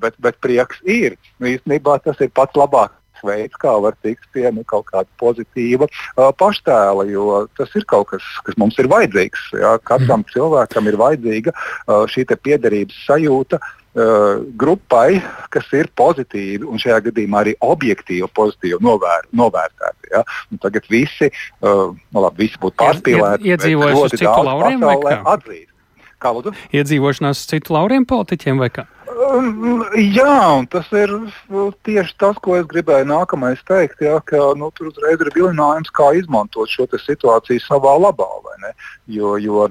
[0.00, 1.16] Bet, bet prieks ir.
[1.38, 5.88] Nu, īstenībā tas ir pats labākais veids, kā var tikt pie nu, kaut kāda pozitīva
[5.88, 9.52] uh, paštēla, jo tas ir kaut kas, kas mums ir vajadzīgs.
[9.60, 9.76] Ja?
[9.82, 10.32] Katram mm.
[10.34, 13.60] cilvēkam ir vajadzīga uh, šī piederības sajūta.
[13.92, 15.18] Uh, grupai,
[15.52, 20.14] kas ir pozitīvi un šajā gadījumā arī objektīvi pozitīvi novēr, novērtēti.
[20.14, 20.22] Ja?
[20.48, 23.52] Un tagad visi, uh, nu labi, visi būtu pārspīlēti.
[23.52, 25.18] Iedzīvojuši uz citu lauriem vai kā?
[25.34, 25.68] Atzīt.
[26.22, 26.54] Kā lūdzu?
[26.78, 28.86] Iedzīvošanās citu lauriem politiķiem vai kā?
[29.12, 31.12] Um, jā, un tas ir
[31.86, 34.02] tieši tas, ko es gribēju nākamais teikt.
[34.04, 38.28] Jā, ka nu, tur uzreiz ir vilinājums, kā izmantot šo situāciju savā labā.
[39.10, 39.68] Jo, jo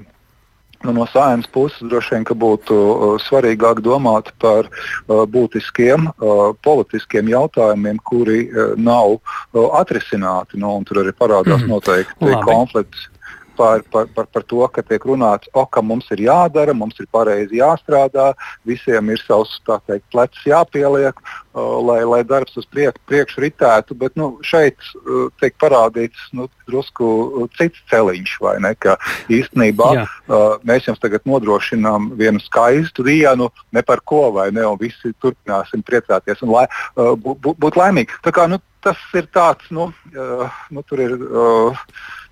[0.82, 7.30] nu, no sājumas puses droši vien būtu uh, svarīgāk domāt par uh, būtiskiem uh, politiskiem
[7.32, 10.60] jautājumiem, kuri uh, nav uh, atrisināti.
[10.62, 11.70] Nu, tur arī parādās mm.
[11.72, 13.11] noteikti konflikts
[13.56, 17.08] par, par, par, par to, ka tiek runāts, o, ka mums ir jādara, mums ir
[17.12, 18.32] pareizi jāstrādā,
[18.68, 21.18] visiem ir savs teikt, plecs jāpieliek,
[21.54, 23.96] uh, lai, lai darbs uz priek, priekšu ritētu.
[23.98, 28.74] Bet nu, šeit uh, tiek parādīts nu, drusku cits celiņš, vai ne?
[28.78, 28.96] Ka
[29.32, 30.06] īstenībā Jā.
[30.06, 34.64] uh, mēs jums tagad nodrošinām vienu skaistu dienu, ne par ko, vai ne?
[34.68, 38.22] Un visi turpināsim priecāties un lai, uh, būt laimīgi.
[38.24, 41.16] Tā kā, nu, tas ir tāds, nu, uh, nu tur ir.
[41.20, 41.86] Uh,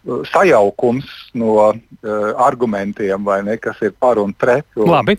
[0.05, 1.75] sajaukums no uh,
[2.41, 4.65] argumentiem, ne, kas ir par un pret.
[4.77, 4.89] Un...
[4.91, 5.17] Labi,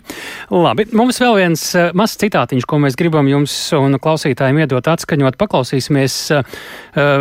[0.50, 0.86] labi.
[0.96, 5.38] Mums vēl viens uh, mazs citātiņš, ko mēs gribam jums un klausītājiem iedot atskaņot.
[5.40, 6.58] Paklausīsimies uh,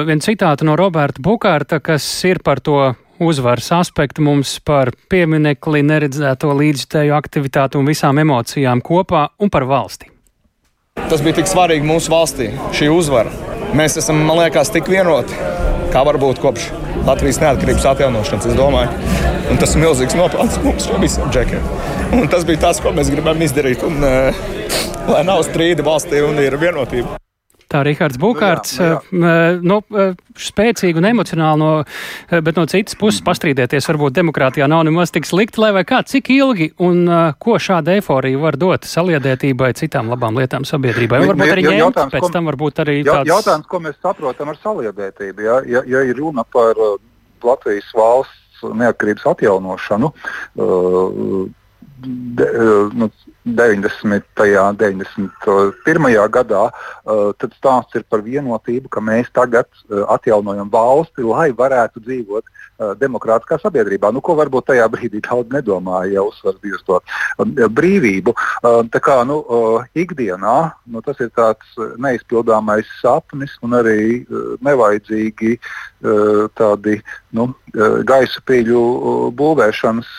[0.07, 6.55] vienu citātu no Roberta Bukārta, kas ir par to uzvaras aspektu mums par pieminekli, neredzēto
[6.57, 10.09] līdzstēju aktivitātu un visām emocijām kopā un par valsti.
[10.97, 13.31] Tas bija tik svarīgi mūsu valstī, šī uzvara.
[13.77, 15.37] Mēs esam, man liekas, tik vienoti,
[15.91, 16.69] kā varbūt kopš
[17.07, 18.91] Latvijas neatkarības atjaunošanas, es domāju.
[19.51, 21.65] Un tas ir milzīgs nopelns mums visiem džekiem.
[22.19, 23.83] Un tas bija tas, ko mēs gribam izdarīt.
[23.87, 24.45] Un, uh,
[25.11, 27.17] lai nav strīdi valstī un ir vienotība.
[27.71, 29.51] Tā Rihards Bukārts, nu jā, nu jā.
[29.71, 29.77] Nu,
[30.41, 31.69] spēcīgi un emocionāli, no,
[32.43, 36.31] bet no citas puses pastrīdēties varbūt demokrātijā nav nemaz tik slikti, lai vai kā, cik
[36.35, 37.05] ilgi un
[37.41, 41.21] ko šāda eiforija var dot saliedētībai, citām labām lietām sabiedrībai.
[41.23, 43.31] Un varbūt arī ņemt, pēc ko, tam varbūt arī tāds.
[43.31, 46.79] Jautājums, ko mēs saprotam ar saliedētību, ja, ja, ja ir runa par
[47.43, 50.11] Latvijas valsts neatkarības atjaunošanu,
[52.01, 52.47] de,
[52.93, 53.11] nu,
[53.43, 54.23] 90.
[54.69, 56.29] un 91.
[56.29, 62.03] gadā, uh, tad stāsts ir par vienotību, ka mēs tagad uh, atjaunojam valsti, lai varētu
[62.05, 62.45] dzīvot
[62.97, 64.11] demokrātiskā sabiedrībā.
[64.13, 66.99] Nu, ko varbūt tajā brīdī daudz nedomāja, ja uzsvars bija uz to
[67.77, 68.33] brīvību.
[68.93, 69.39] Tā kā nu,
[69.97, 70.57] ikdienā
[70.89, 74.23] nu, tas ir tāds neizpildāmais sapnis un arī
[74.65, 75.57] nevajadzīgi
[76.57, 76.97] tādi
[77.37, 77.51] nu,
[78.09, 78.81] gaisa pīļu
[79.37, 80.11] būvēšanas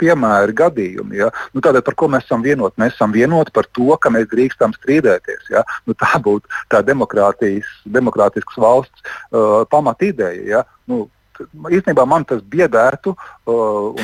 [0.00, 1.20] piemēri gadījumi.
[1.20, 1.25] Ja?
[1.54, 2.78] Nu, tādēļ, par ko mēs esam vienoti.
[2.82, 5.50] Mēs esam vienoti par to, ka mēs drīkstam strīdēties.
[5.54, 5.64] Ja?
[5.88, 10.42] Nu, tā būtu tā demokrātiskas valsts uh, pamatideja.
[10.46, 10.64] Ja?
[10.90, 11.06] Nu,
[11.44, 13.14] īstenībā man tas biedētu.
[13.46, 13.94] Uh,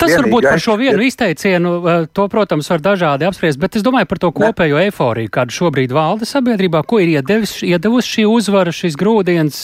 [0.00, 1.74] tas varbūt par šo vienu izteicienu,
[2.16, 4.88] to, protams, var dažādi apspriest, bet es domāju par to kopējo ne.
[4.90, 9.62] eforiju, kāda šobrīd valda sabiedrībā, ko ir iedevis, iedevusi šī uzvara, šis grūdienis.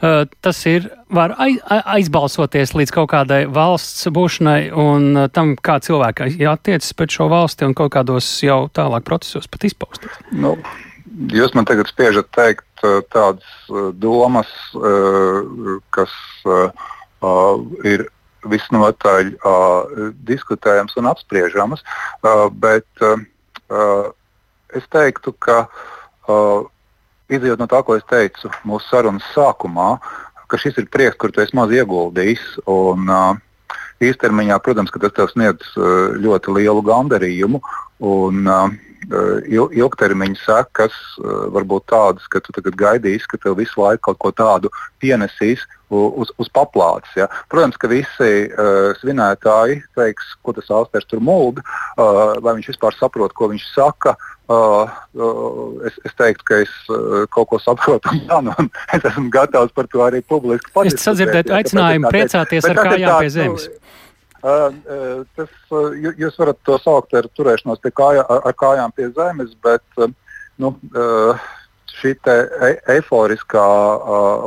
[0.00, 7.16] Tas ir, var aizbalsoties līdz kaut kādai valsts būšanai un tam, kā cilvēki attiecas pret
[7.16, 10.22] šo valsti un kaut kādos jau tālāk procesos pat izpausties.
[10.32, 10.56] Nu.
[11.20, 15.44] Jūs man tagad spiežat teikt uh, tādas uh, domas, uh,
[15.92, 16.14] kas
[17.84, 18.06] ir
[18.48, 19.34] visnotaļ
[20.24, 21.82] diskutējamas un apspriežamas,
[22.56, 23.02] bet
[24.72, 25.58] es teiktu, ka
[27.28, 29.90] izjūt no tā, ko es teicu mūsu sarunas sākumā,
[30.48, 32.62] ka šis ir prieks, kur tu esi maz ieguldījis.
[32.72, 33.12] Un,
[34.00, 35.76] īstermiņā, protams, tas tev sniedz
[36.24, 37.60] ļoti lielu gandarījumu.
[38.08, 43.80] Un, uh, Eh, ilgtermiņa sekas eh, var būt tādas, ka tu gaidīsi, ka tev visu
[43.80, 47.10] laiku kaut ko tādu pienesīs uz, uz paplātes.
[47.16, 47.26] Ja.
[47.50, 51.64] Protams, ka visi uh, svinētāji teiks, ko tas austeris tur mūlda,
[51.96, 54.14] uh, vai viņš vispār saprot, ko viņš saka.
[54.50, 59.30] Uh, uh, es, es teiktu, ka es uh, kaut ko saprotu, un, un es esmu
[59.34, 60.98] gatavs par to arī publiski pateikt.
[60.98, 63.68] Es sadzirdēju aicinājumu priecāties ar kājām pie zemes.
[63.70, 63.80] Nu,
[64.40, 65.54] Tas,
[66.16, 69.82] jūs varat to saukt par turēšanos kājā, ar kājām pie zemes, bet
[70.60, 70.72] nu,
[72.00, 73.66] šī e eiforiskā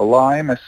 [0.10, 0.64] laimes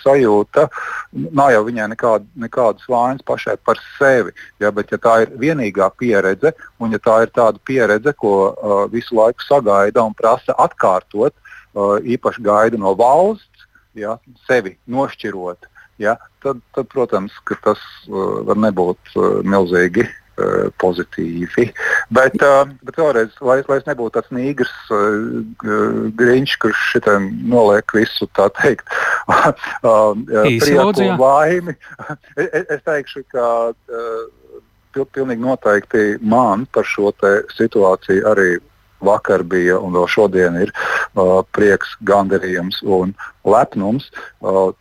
[0.00, 0.66] sajūta
[1.12, 4.34] nav jau viņai nekāda, nekādas vainas pašai par sevi.
[4.60, 8.56] Ja, bet, ja tā ir vienīgā pieredze, un ja tā ir tāda pieredze, ko
[8.90, 11.36] visu laiku sagaida un prasa atkārtot,
[12.16, 19.16] īpaši gaida no valsts, ja, sevi nošķirot ja, tad, tad, protams, tas uh, var nebūt
[19.16, 21.68] uh, milzīgi uh, pozitīvi.
[22.14, 22.36] Bet,
[22.86, 24.74] bet vēlreiz, lai, lai es nebūtu tāds nīgrs
[26.20, 28.92] grīņš, kurš šitiem noliek visu tā teikt,
[29.82, 31.76] prieku un laimi,
[32.44, 33.48] es, es teikšu, ka
[34.96, 37.12] pil, pilnīgi noteikti man par šo
[37.56, 38.50] situāciju arī
[39.04, 44.08] vakar bija un vēl šodien ir uh, prieks, gandarījums un lepnums.
[44.40, 44.72] Uh,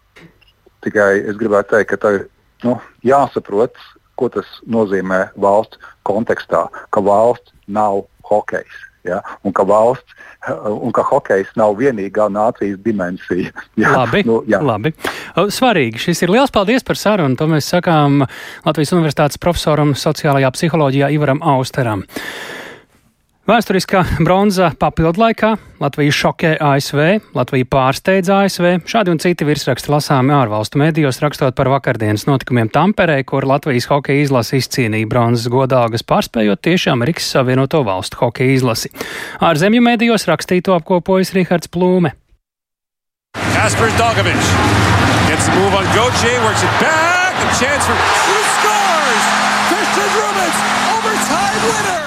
[0.86, 2.26] tikai es gribētu teikt, ka tā ir
[2.66, 3.78] nu, jāsaprot,
[4.16, 8.84] ko tas nozīmē valsts kontekstā, ka valsts nav hokejs.
[9.06, 9.20] Ja?
[9.46, 10.16] Un ka valsts,
[10.66, 13.52] un ka hokejs nav vienīgā nācijas dimensija.
[13.82, 13.92] Ja?
[14.00, 14.62] Labi, nu, jā.
[14.64, 14.94] labi.
[15.52, 16.00] Svarīgi.
[16.02, 17.38] Šis ir liels paldies par sarunu.
[17.40, 18.24] To mēs sakām
[18.66, 22.06] Latvijas Universitātes profesoram sociālajā psiholoģijā Ivaram Austeram.
[23.46, 27.02] Vēsturiskā bronza papildlaikā Latvija šokē ASV,
[27.38, 28.66] Latvija pārsteidz ASV.
[28.90, 34.26] Šādi un citi virsraksti lasāmi ārvalstu medijos, rakstot par vakardienas notikumiem Tamperē, kur Latvijas hokeja
[34.26, 38.90] izlase izcīnīja bronzas godāgas, pārspējot tieši Amerikas Savienoto Valstu hokeja izlasi.
[39.38, 42.16] Ārzemju medijos rakstīto apkopojas Rihards Plūme.
[43.54, 44.54] Kaspars Dogovičs
[45.30, 49.26] gets the move on Goche, works it back, a chance for who scores!
[49.70, 50.25] Christian!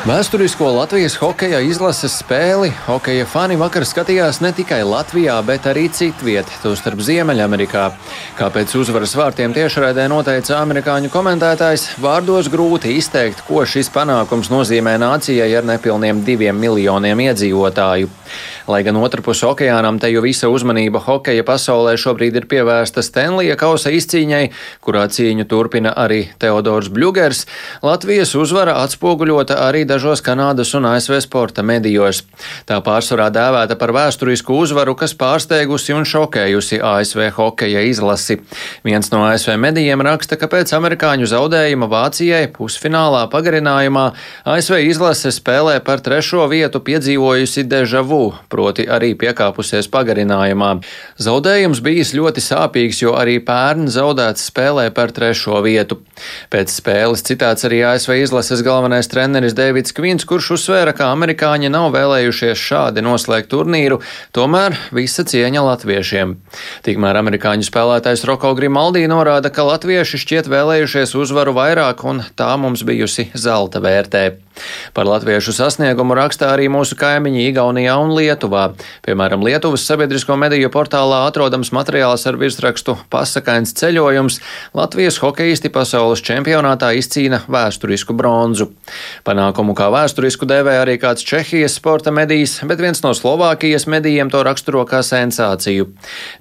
[0.07, 6.47] Vēsturisko Latvijas hokeja izlases spēli hokeja fani vakar skatījās ne tikai Latvijā, bet arī citviet,
[6.63, 7.89] tostarp Ziemeļamerikā.
[8.39, 15.51] Kāpēc uzvaras vārtiem tiešraidē noteica amerikāņu komentētājs, vārdos grūti izteikt, ko šis panākums nozīmē nācijai
[15.59, 18.13] ar nepilniem diviem miljoniem iedzīvotāju.
[18.69, 23.89] Lai gan otrpus okeānam te jau visa uzmanība hokeja pasaulē šobrīd ir pievērsta Stenlija kausa
[23.97, 24.43] izcīņai,
[24.85, 27.47] kurā cīņu turpina arī Teodors Bļugers,
[27.81, 32.21] Latvijas uzvara atspoguļota arī dažos Kanādas un ASV sporta medijos.
[32.69, 38.37] Tā pārsvarā dēvēta par vēsturisku uzvaru, kas pārsteigusi un šokējusi ASV hokeja izlasi.
[38.85, 44.05] Viens no ASV medijiem raksta, ka pēc amerikāņu zaudējuma Vācijai pusfinālā pagarinājumā
[44.45, 48.27] ASV izlase spēlē par trešo vietu piedzīvojusi deja vu
[48.59, 50.73] proti arī piekāpusies pagarinājumā.
[51.23, 56.01] Zaudējums bijis ļoti sāpīgs, jo arī pērn zaudēts spēlē par trešo vietu.
[56.51, 61.93] Pēc spēles citāts arī ASV izlases galvenais treneris Deivids Kvins, kurš uzsvēra, ka amerikāņi nav
[61.95, 64.01] vēlējušies šādi noslēgt turnīru,
[64.35, 66.35] tomēr visa cieņa latviešiem.
[66.89, 72.83] Tikmēr amerikāņu spēlētājs Roko Grimaldī norāda, ka latvieši šķiet vēlējušies uzvaru vairāk un tā mums
[72.89, 74.48] bijusi zelta vērtē.
[74.97, 78.65] Par latviešu sasniegumu rakstā arī mūsu kaimiņi Igaunijā un Lietuvā.
[79.07, 84.41] Piemēram, Lietuvas sabiedrisko mediju portālā atrodams materiāls ar virsrakstu Pasakains ceļojums
[84.77, 88.71] Latvijas hokeisti pasaules čempionātā izcīna vēsturisku bronzu.
[89.27, 94.43] Panākumu kā vēsturisku dēvē arī kāds Čehijas sporta medijs, bet viens no Slovākijas medijiem to
[94.47, 95.89] raksturo kā sensāciju.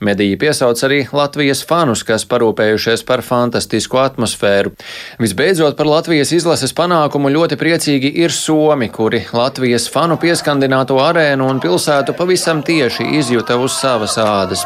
[0.04, 4.74] Mediji piesauc arī Latvijas fanus, kas parūpējušies par fantastisku atmosfēru.
[5.22, 11.44] Visbeidzot, par Latvijas izlases panākumu ļoti priecīgi Priecīgi ir Somi, kuri Latvijas fanu pieskandināto arēnu
[11.52, 14.64] un pilsētu pavisam tieši izjuta uz savas ādas.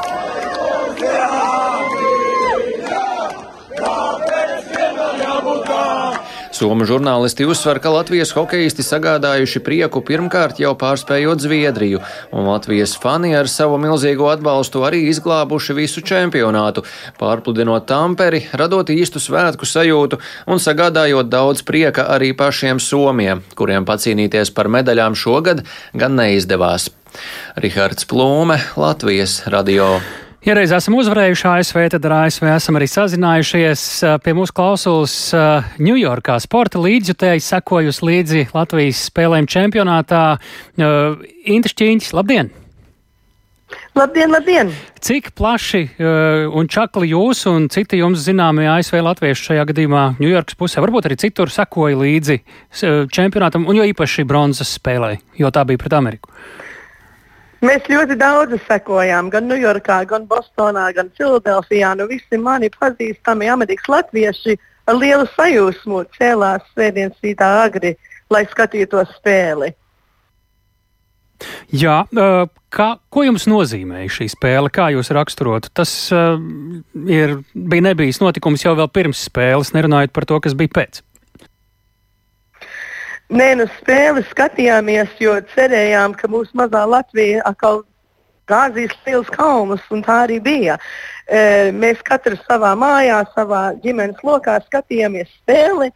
[6.62, 13.32] Somu žurnālisti uzsver, ka Latvijas hokeisti sagādājuši prieku pirmkārt jau pārspējot Zviedriju, un Latvijas fani
[13.34, 16.86] ar savu milzīgo atbalstu arī izglābuši visu čempionātu,
[17.18, 20.22] pārpludinot tamperi, radot īstu svētku sajūtu
[20.54, 25.66] un sagādājot daudz prieka arī pašiem Somiem, kuriem pacīnīties par medaļām šogad
[25.98, 26.92] gan neizdevās.
[27.58, 29.96] Rihards Plūme, Latvijas radio.
[30.42, 33.82] Ja reiz esam uzvarējuši ASV, tad ar ASV esam arī sazinājušies.
[34.26, 35.14] Pie mūsu klausulas
[35.78, 40.24] Ņujorkā sporta līdzjutēji sekojusi līdzi Latvijas spēlēm čempionātā.
[40.82, 42.50] Inta Šķīņķis, labdien!
[43.94, 44.72] Labdien, labdien!
[45.04, 50.58] Cik plaši uh, un čakli jūs un citi jums zināmie ASV latvieši šajā gadījumā Ņujorkas
[50.58, 55.68] pusē, varbūt arī citur sekoja līdzi uh, čempionātam un jo īpaši bronzas spēlē, jo tā
[55.70, 56.34] bija pret Ameriku?
[57.62, 61.92] Mēs ļoti daudz sekojām, gan Ņujorkā, gan Bostonā, gan Filadelfijā.
[62.00, 64.58] Nu, visi mani pazīstami Amerikas latvieši
[64.90, 67.94] ar lielu sajūsmu cēlās svētdienas rītā agri,
[68.34, 69.70] lai skatītos spēli.
[71.74, 72.02] Jā,
[72.74, 74.74] kā, ko jums nozīmēja šī spēle?
[74.74, 75.72] Kā jūs raksturotu?
[75.74, 81.02] Tas ir, bija nebijis notikums jau pirms spēles, nerunājot par to, kas bija pēc.
[83.32, 87.78] Nē, nu spēli skatījāmies, jo cerējām, ka mūsu mazā Latvija atkal
[88.52, 90.76] gāzīs liels kalnus, un tā arī bija.
[91.32, 95.88] E, mēs katrs savā mājā, savā ģimenes lokā skatījāmies spēli.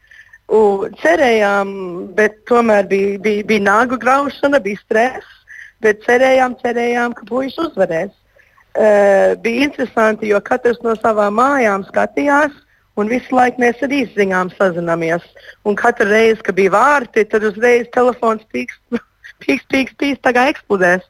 [1.01, 1.75] Cerējām,
[2.15, 5.39] bet tomēr bija, bija, bija nāgu graušana, bija stress,
[5.83, 8.13] bet cerējām, cerējām ka puikas uzvarēs.
[8.79, 8.87] E,
[9.43, 12.55] bija interesanti, jo katrs no savām mājām skatījās
[12.95, 15.23] Un visu laiku mēs ar īsziņām sazināmies.
[15.67, 18.79] Un katru reizi, kad bija vārti, tad uzreiz telefons pīkst,
[19.43, 21.03] pīkst, pīkst, pīkst, tā kā eksplodēs.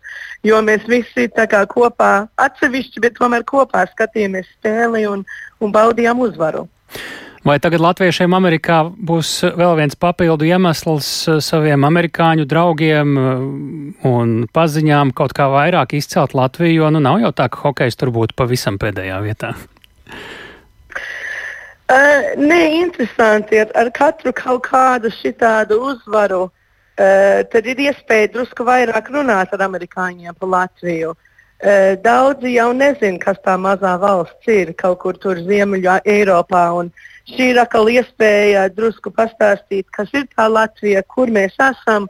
[0.46, 5.24] Jo mēs visi kā, kopā, atsevišķi, bet tomēr kopā skatījāmies spēli un,
[5.62, 6.68] un baudījām uzvaru.
[7.46, 13.44] Vai tagad latviešiem Amerikā būs vēl viens papildu iemesls eh, saviem amerikāņu draugiem eh,
[14.10, 18.10] un paziņām kaut kā vairāk izcelt Latviju, jo nu nav jau tā, ka hokejs tur
[18.16, 19.54] būtu pavisam pēdējā vietā?
[21.86, 23.60] Uh, nē, interesanti.
[23.62, 29.62] Ar, ar katru kaut kādu šitādu uzvaru uh, tad ir iespēja drusku vairāk runāt ar
[29.68, 31.12] amerikāņiem par Latviju.
[31.14, 36.66] Uh, daudzi jau nezina, kas tā mazā valsts ir kaut kur tur Ziemeļā Eiropā.
[37.30, 42.10] Šī ir atkal iespēja drusku pastāstīt, kas ir tā Latvija, kur mēs esam.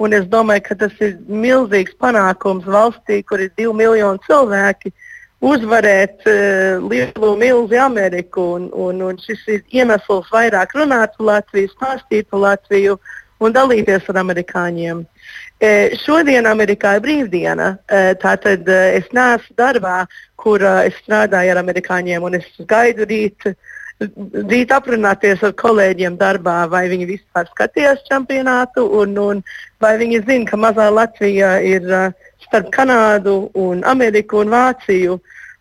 [0.00, 4.96] Un es domāju, ka tas ir milzīgs panākums valstī, kur ir divi miljoni cilvēki.
[5.40, 8.42] Uzvarēt uh, lielu milzi Ameriku.
[8.58, 12.98] Un, un, un šis ir iemesls vairāk runāt par Latviju, stāstīt par Latviju
[13.40, 15.00] un dalīties ar amerikāņiem.
[15.00, 17.72] Uh, šodien Amerikā ir brīvdiena.
[17.88, 20.02] Uh, tātad uh, es neesmu darbā,
[20.36, 23.52] kur uh, es strādāju ar amerikāņiem, un es gaidu rīt.
[24.00, 29.42] Rīt aprunāties ar kolēģiem darbā, vai viņi vispār skatījās čempionātu, un, un
[29.80, 35.20] vai viņi zina, ka mazā Latvija ir uh, starp Kanādu, un Ameriku un Vāciju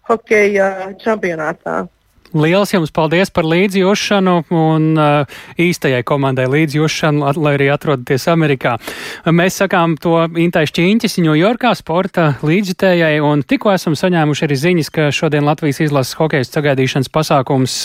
[0.09, 1.85] hokeja čempionātā.
[2.29, 8.75] Lielas jums paldies par līdzjūšanu un uh, īstajai komandai līdzjūšanu, lai arī atrodaties Amerikā.
[9.33, 15.09] Mēs sakām to Intai Šķīņķis Ņujorkā sporta līdzjutējai un tikko esam saņēmuši arī ziņas, ka
[15.15, 17.81] šodien Latvijas izlases hokejas sagaidīšanas pasākums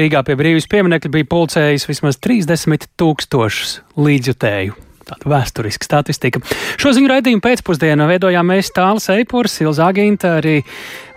[0.00, 6.42] Rīgā pie brīvības pieminekļa bija pulcējis vismaz 30 tūkstošus līdzjutēju tāda vēsturiska statistika.
[6.80, 10.58] Šo ziņu raidījumu pēcpusdienā veidojām mēs Tāls Eipurs, Ilza Aginta, arī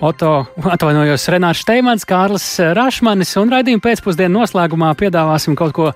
[0.05, 0.33] Oto,
[0.75, 5.89] atvainojos, Renārs Steimans, Kārlis Rašmanis, un raidījumu pēcpusdienu noslēgumā piedāvāsim kaut ko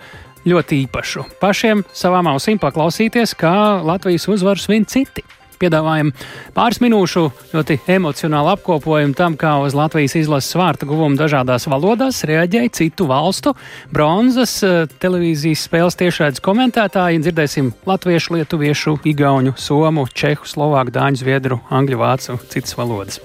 [0.49, 1.27] ļoti īpašu.
[1.39, 5.23] Pašiem savām ausīm paklausīties, kā Latvijas uzvaru svin citi
[5.63, 6.11] piedāvājam
[6.55, 12.73] pāris minūšu ļoti emocionālu apkopojumu tam, kā uz Latvijas izlases vārta guvumu dažādās valodās reaģēja
[12.79, 13.55] citu valstu
[13.93, 17.23] bronzas eh, televīzijas spēles tiešraides komentētāji.
[17.23, 23.21] Dzirdēsim latviešu, lietuviešu, igauņu, somu, čehu, slovāku, dāņu, zviedru, angļu, vācu, citas valodas.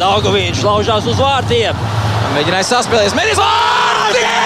[0.00, 1.76] Daugovīns laužās uz vārtiem.
[2.36, 3.18] Mēģināja saspēlēties.
[3.18, 4.39] Mēģinājums vārti!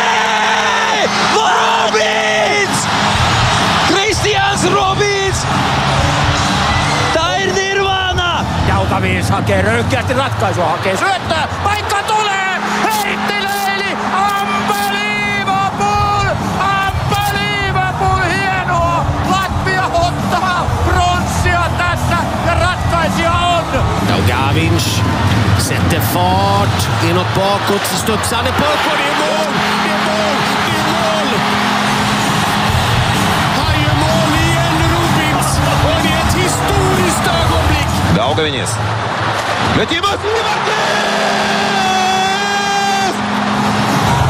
[9.05, 13.97] Laukavies hakee röyhkeästi ratkaisua, hakee syöttää, paikka tulee, heitti Leili,
[14.41, 23.65] unbelievable, unbelievable, hienoa, Latvia ottaa pronssia tässä ja ratkaisija on.
[24.09, 25.03] Daugavins
[25.59, 29.34] sätter fart inåt bakåt, så studsar han i mål,
[38.35, 38.37] ögonblick.
[38.37, 38.71] Daugaviņas.
[39.79, 40.19] Metības!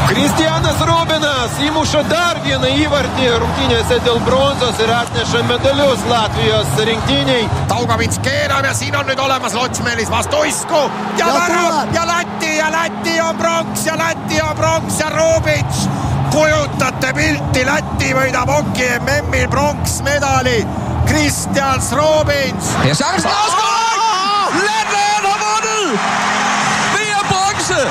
[0.05, 7.49] Kristianas Rubinas įmuša dar vieną įvartį rungtynėse dėl bronzos ir atneša medalius Latvijos rinktiniai.
[7.71, 10.85] Taugavits keerab ja siin on nüüd olemas Lotsmeelis vastu Uisku
[11.19, 15.89] ja värav ja Läti ja Läti on pronks ja Läti on pronks ja Rubits.
[16.31, 20.59] kujutate pilti, Läti võidab hoki MM-il pronksmedali.
[21.05, 22.73] Kristjans Robins.
[22.85, 23.74] Ja Letland har
[25.95, 26.25] vundet!
[26.95, 27.81] VM bronze!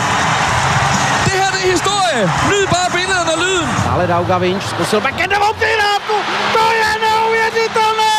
[1.24, 2.22] Det her det er historie.
[2.50, 3.68] Nyd bare billederne og lyden.
[3.92, 6.16] Ale Daugavinč zkusil backendovou přidávku.
[6.56, 8.14] To je neuvěřitelné!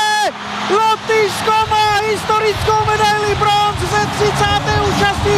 [0.69, 4.45] Lotyšsko má historickou medaili bronz ze 30.
[4.89, 5.37] účastí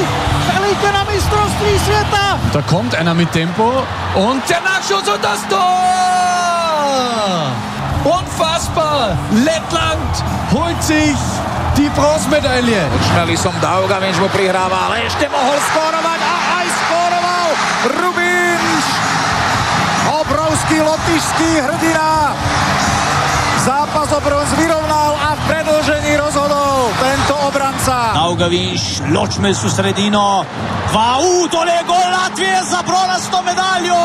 [0.57, 2.39] Elite na mistrovství světa.
[2.53, 5.67] Da kommt einer mit Tempo und der Nachschuss und das Tor!
[8.19, 9.17] Unfassbar!
[9.31, 11.17] Lettland holt sich
[11.77, 12.81] tý bronzmedailie.
[13.05, 17.47] Šmeli som Dauga, vím, že mu prihrává, ale ještě mohl skórovat a aj skóroval
[18.01, 18.85] Rubinš.
[20.09, 22.33] Obrovský lotyšský hrdina.
[23.61, 25.06] Zápas o bronz vyrovnal.
[27.87, 28.13] Obranca.
[28.13, 28.81] Daugavinš,
[29.13, 30.45] ločme su sredino.
[30.91, 34.01] Dva u, tole je gol Latvije za bronasto medaljo.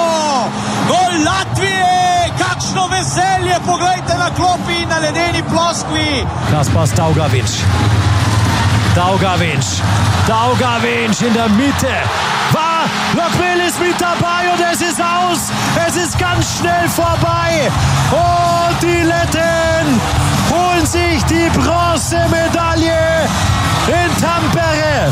[0.88, 6.26] Gol Latvije, kakšno veselje, poglejte na klopi na ledeni ploskvi.
[6.50, 7.50] Kaspar Daugavinč.
[8.94, 9.66] Daugavinč.
[10.28, 11.96] Daugavinč in der Mitte.
[12.52, 15.40] War Lockmill ist mit dabei und es ist aus.
[15.88, 17.70] Es ist ganz schnell vorbei.
[18.10, 20.00] Und die Letten
[20.50, 23.12] holen sich die Bronzemedaille
[23.88, 25.10] in Tampere.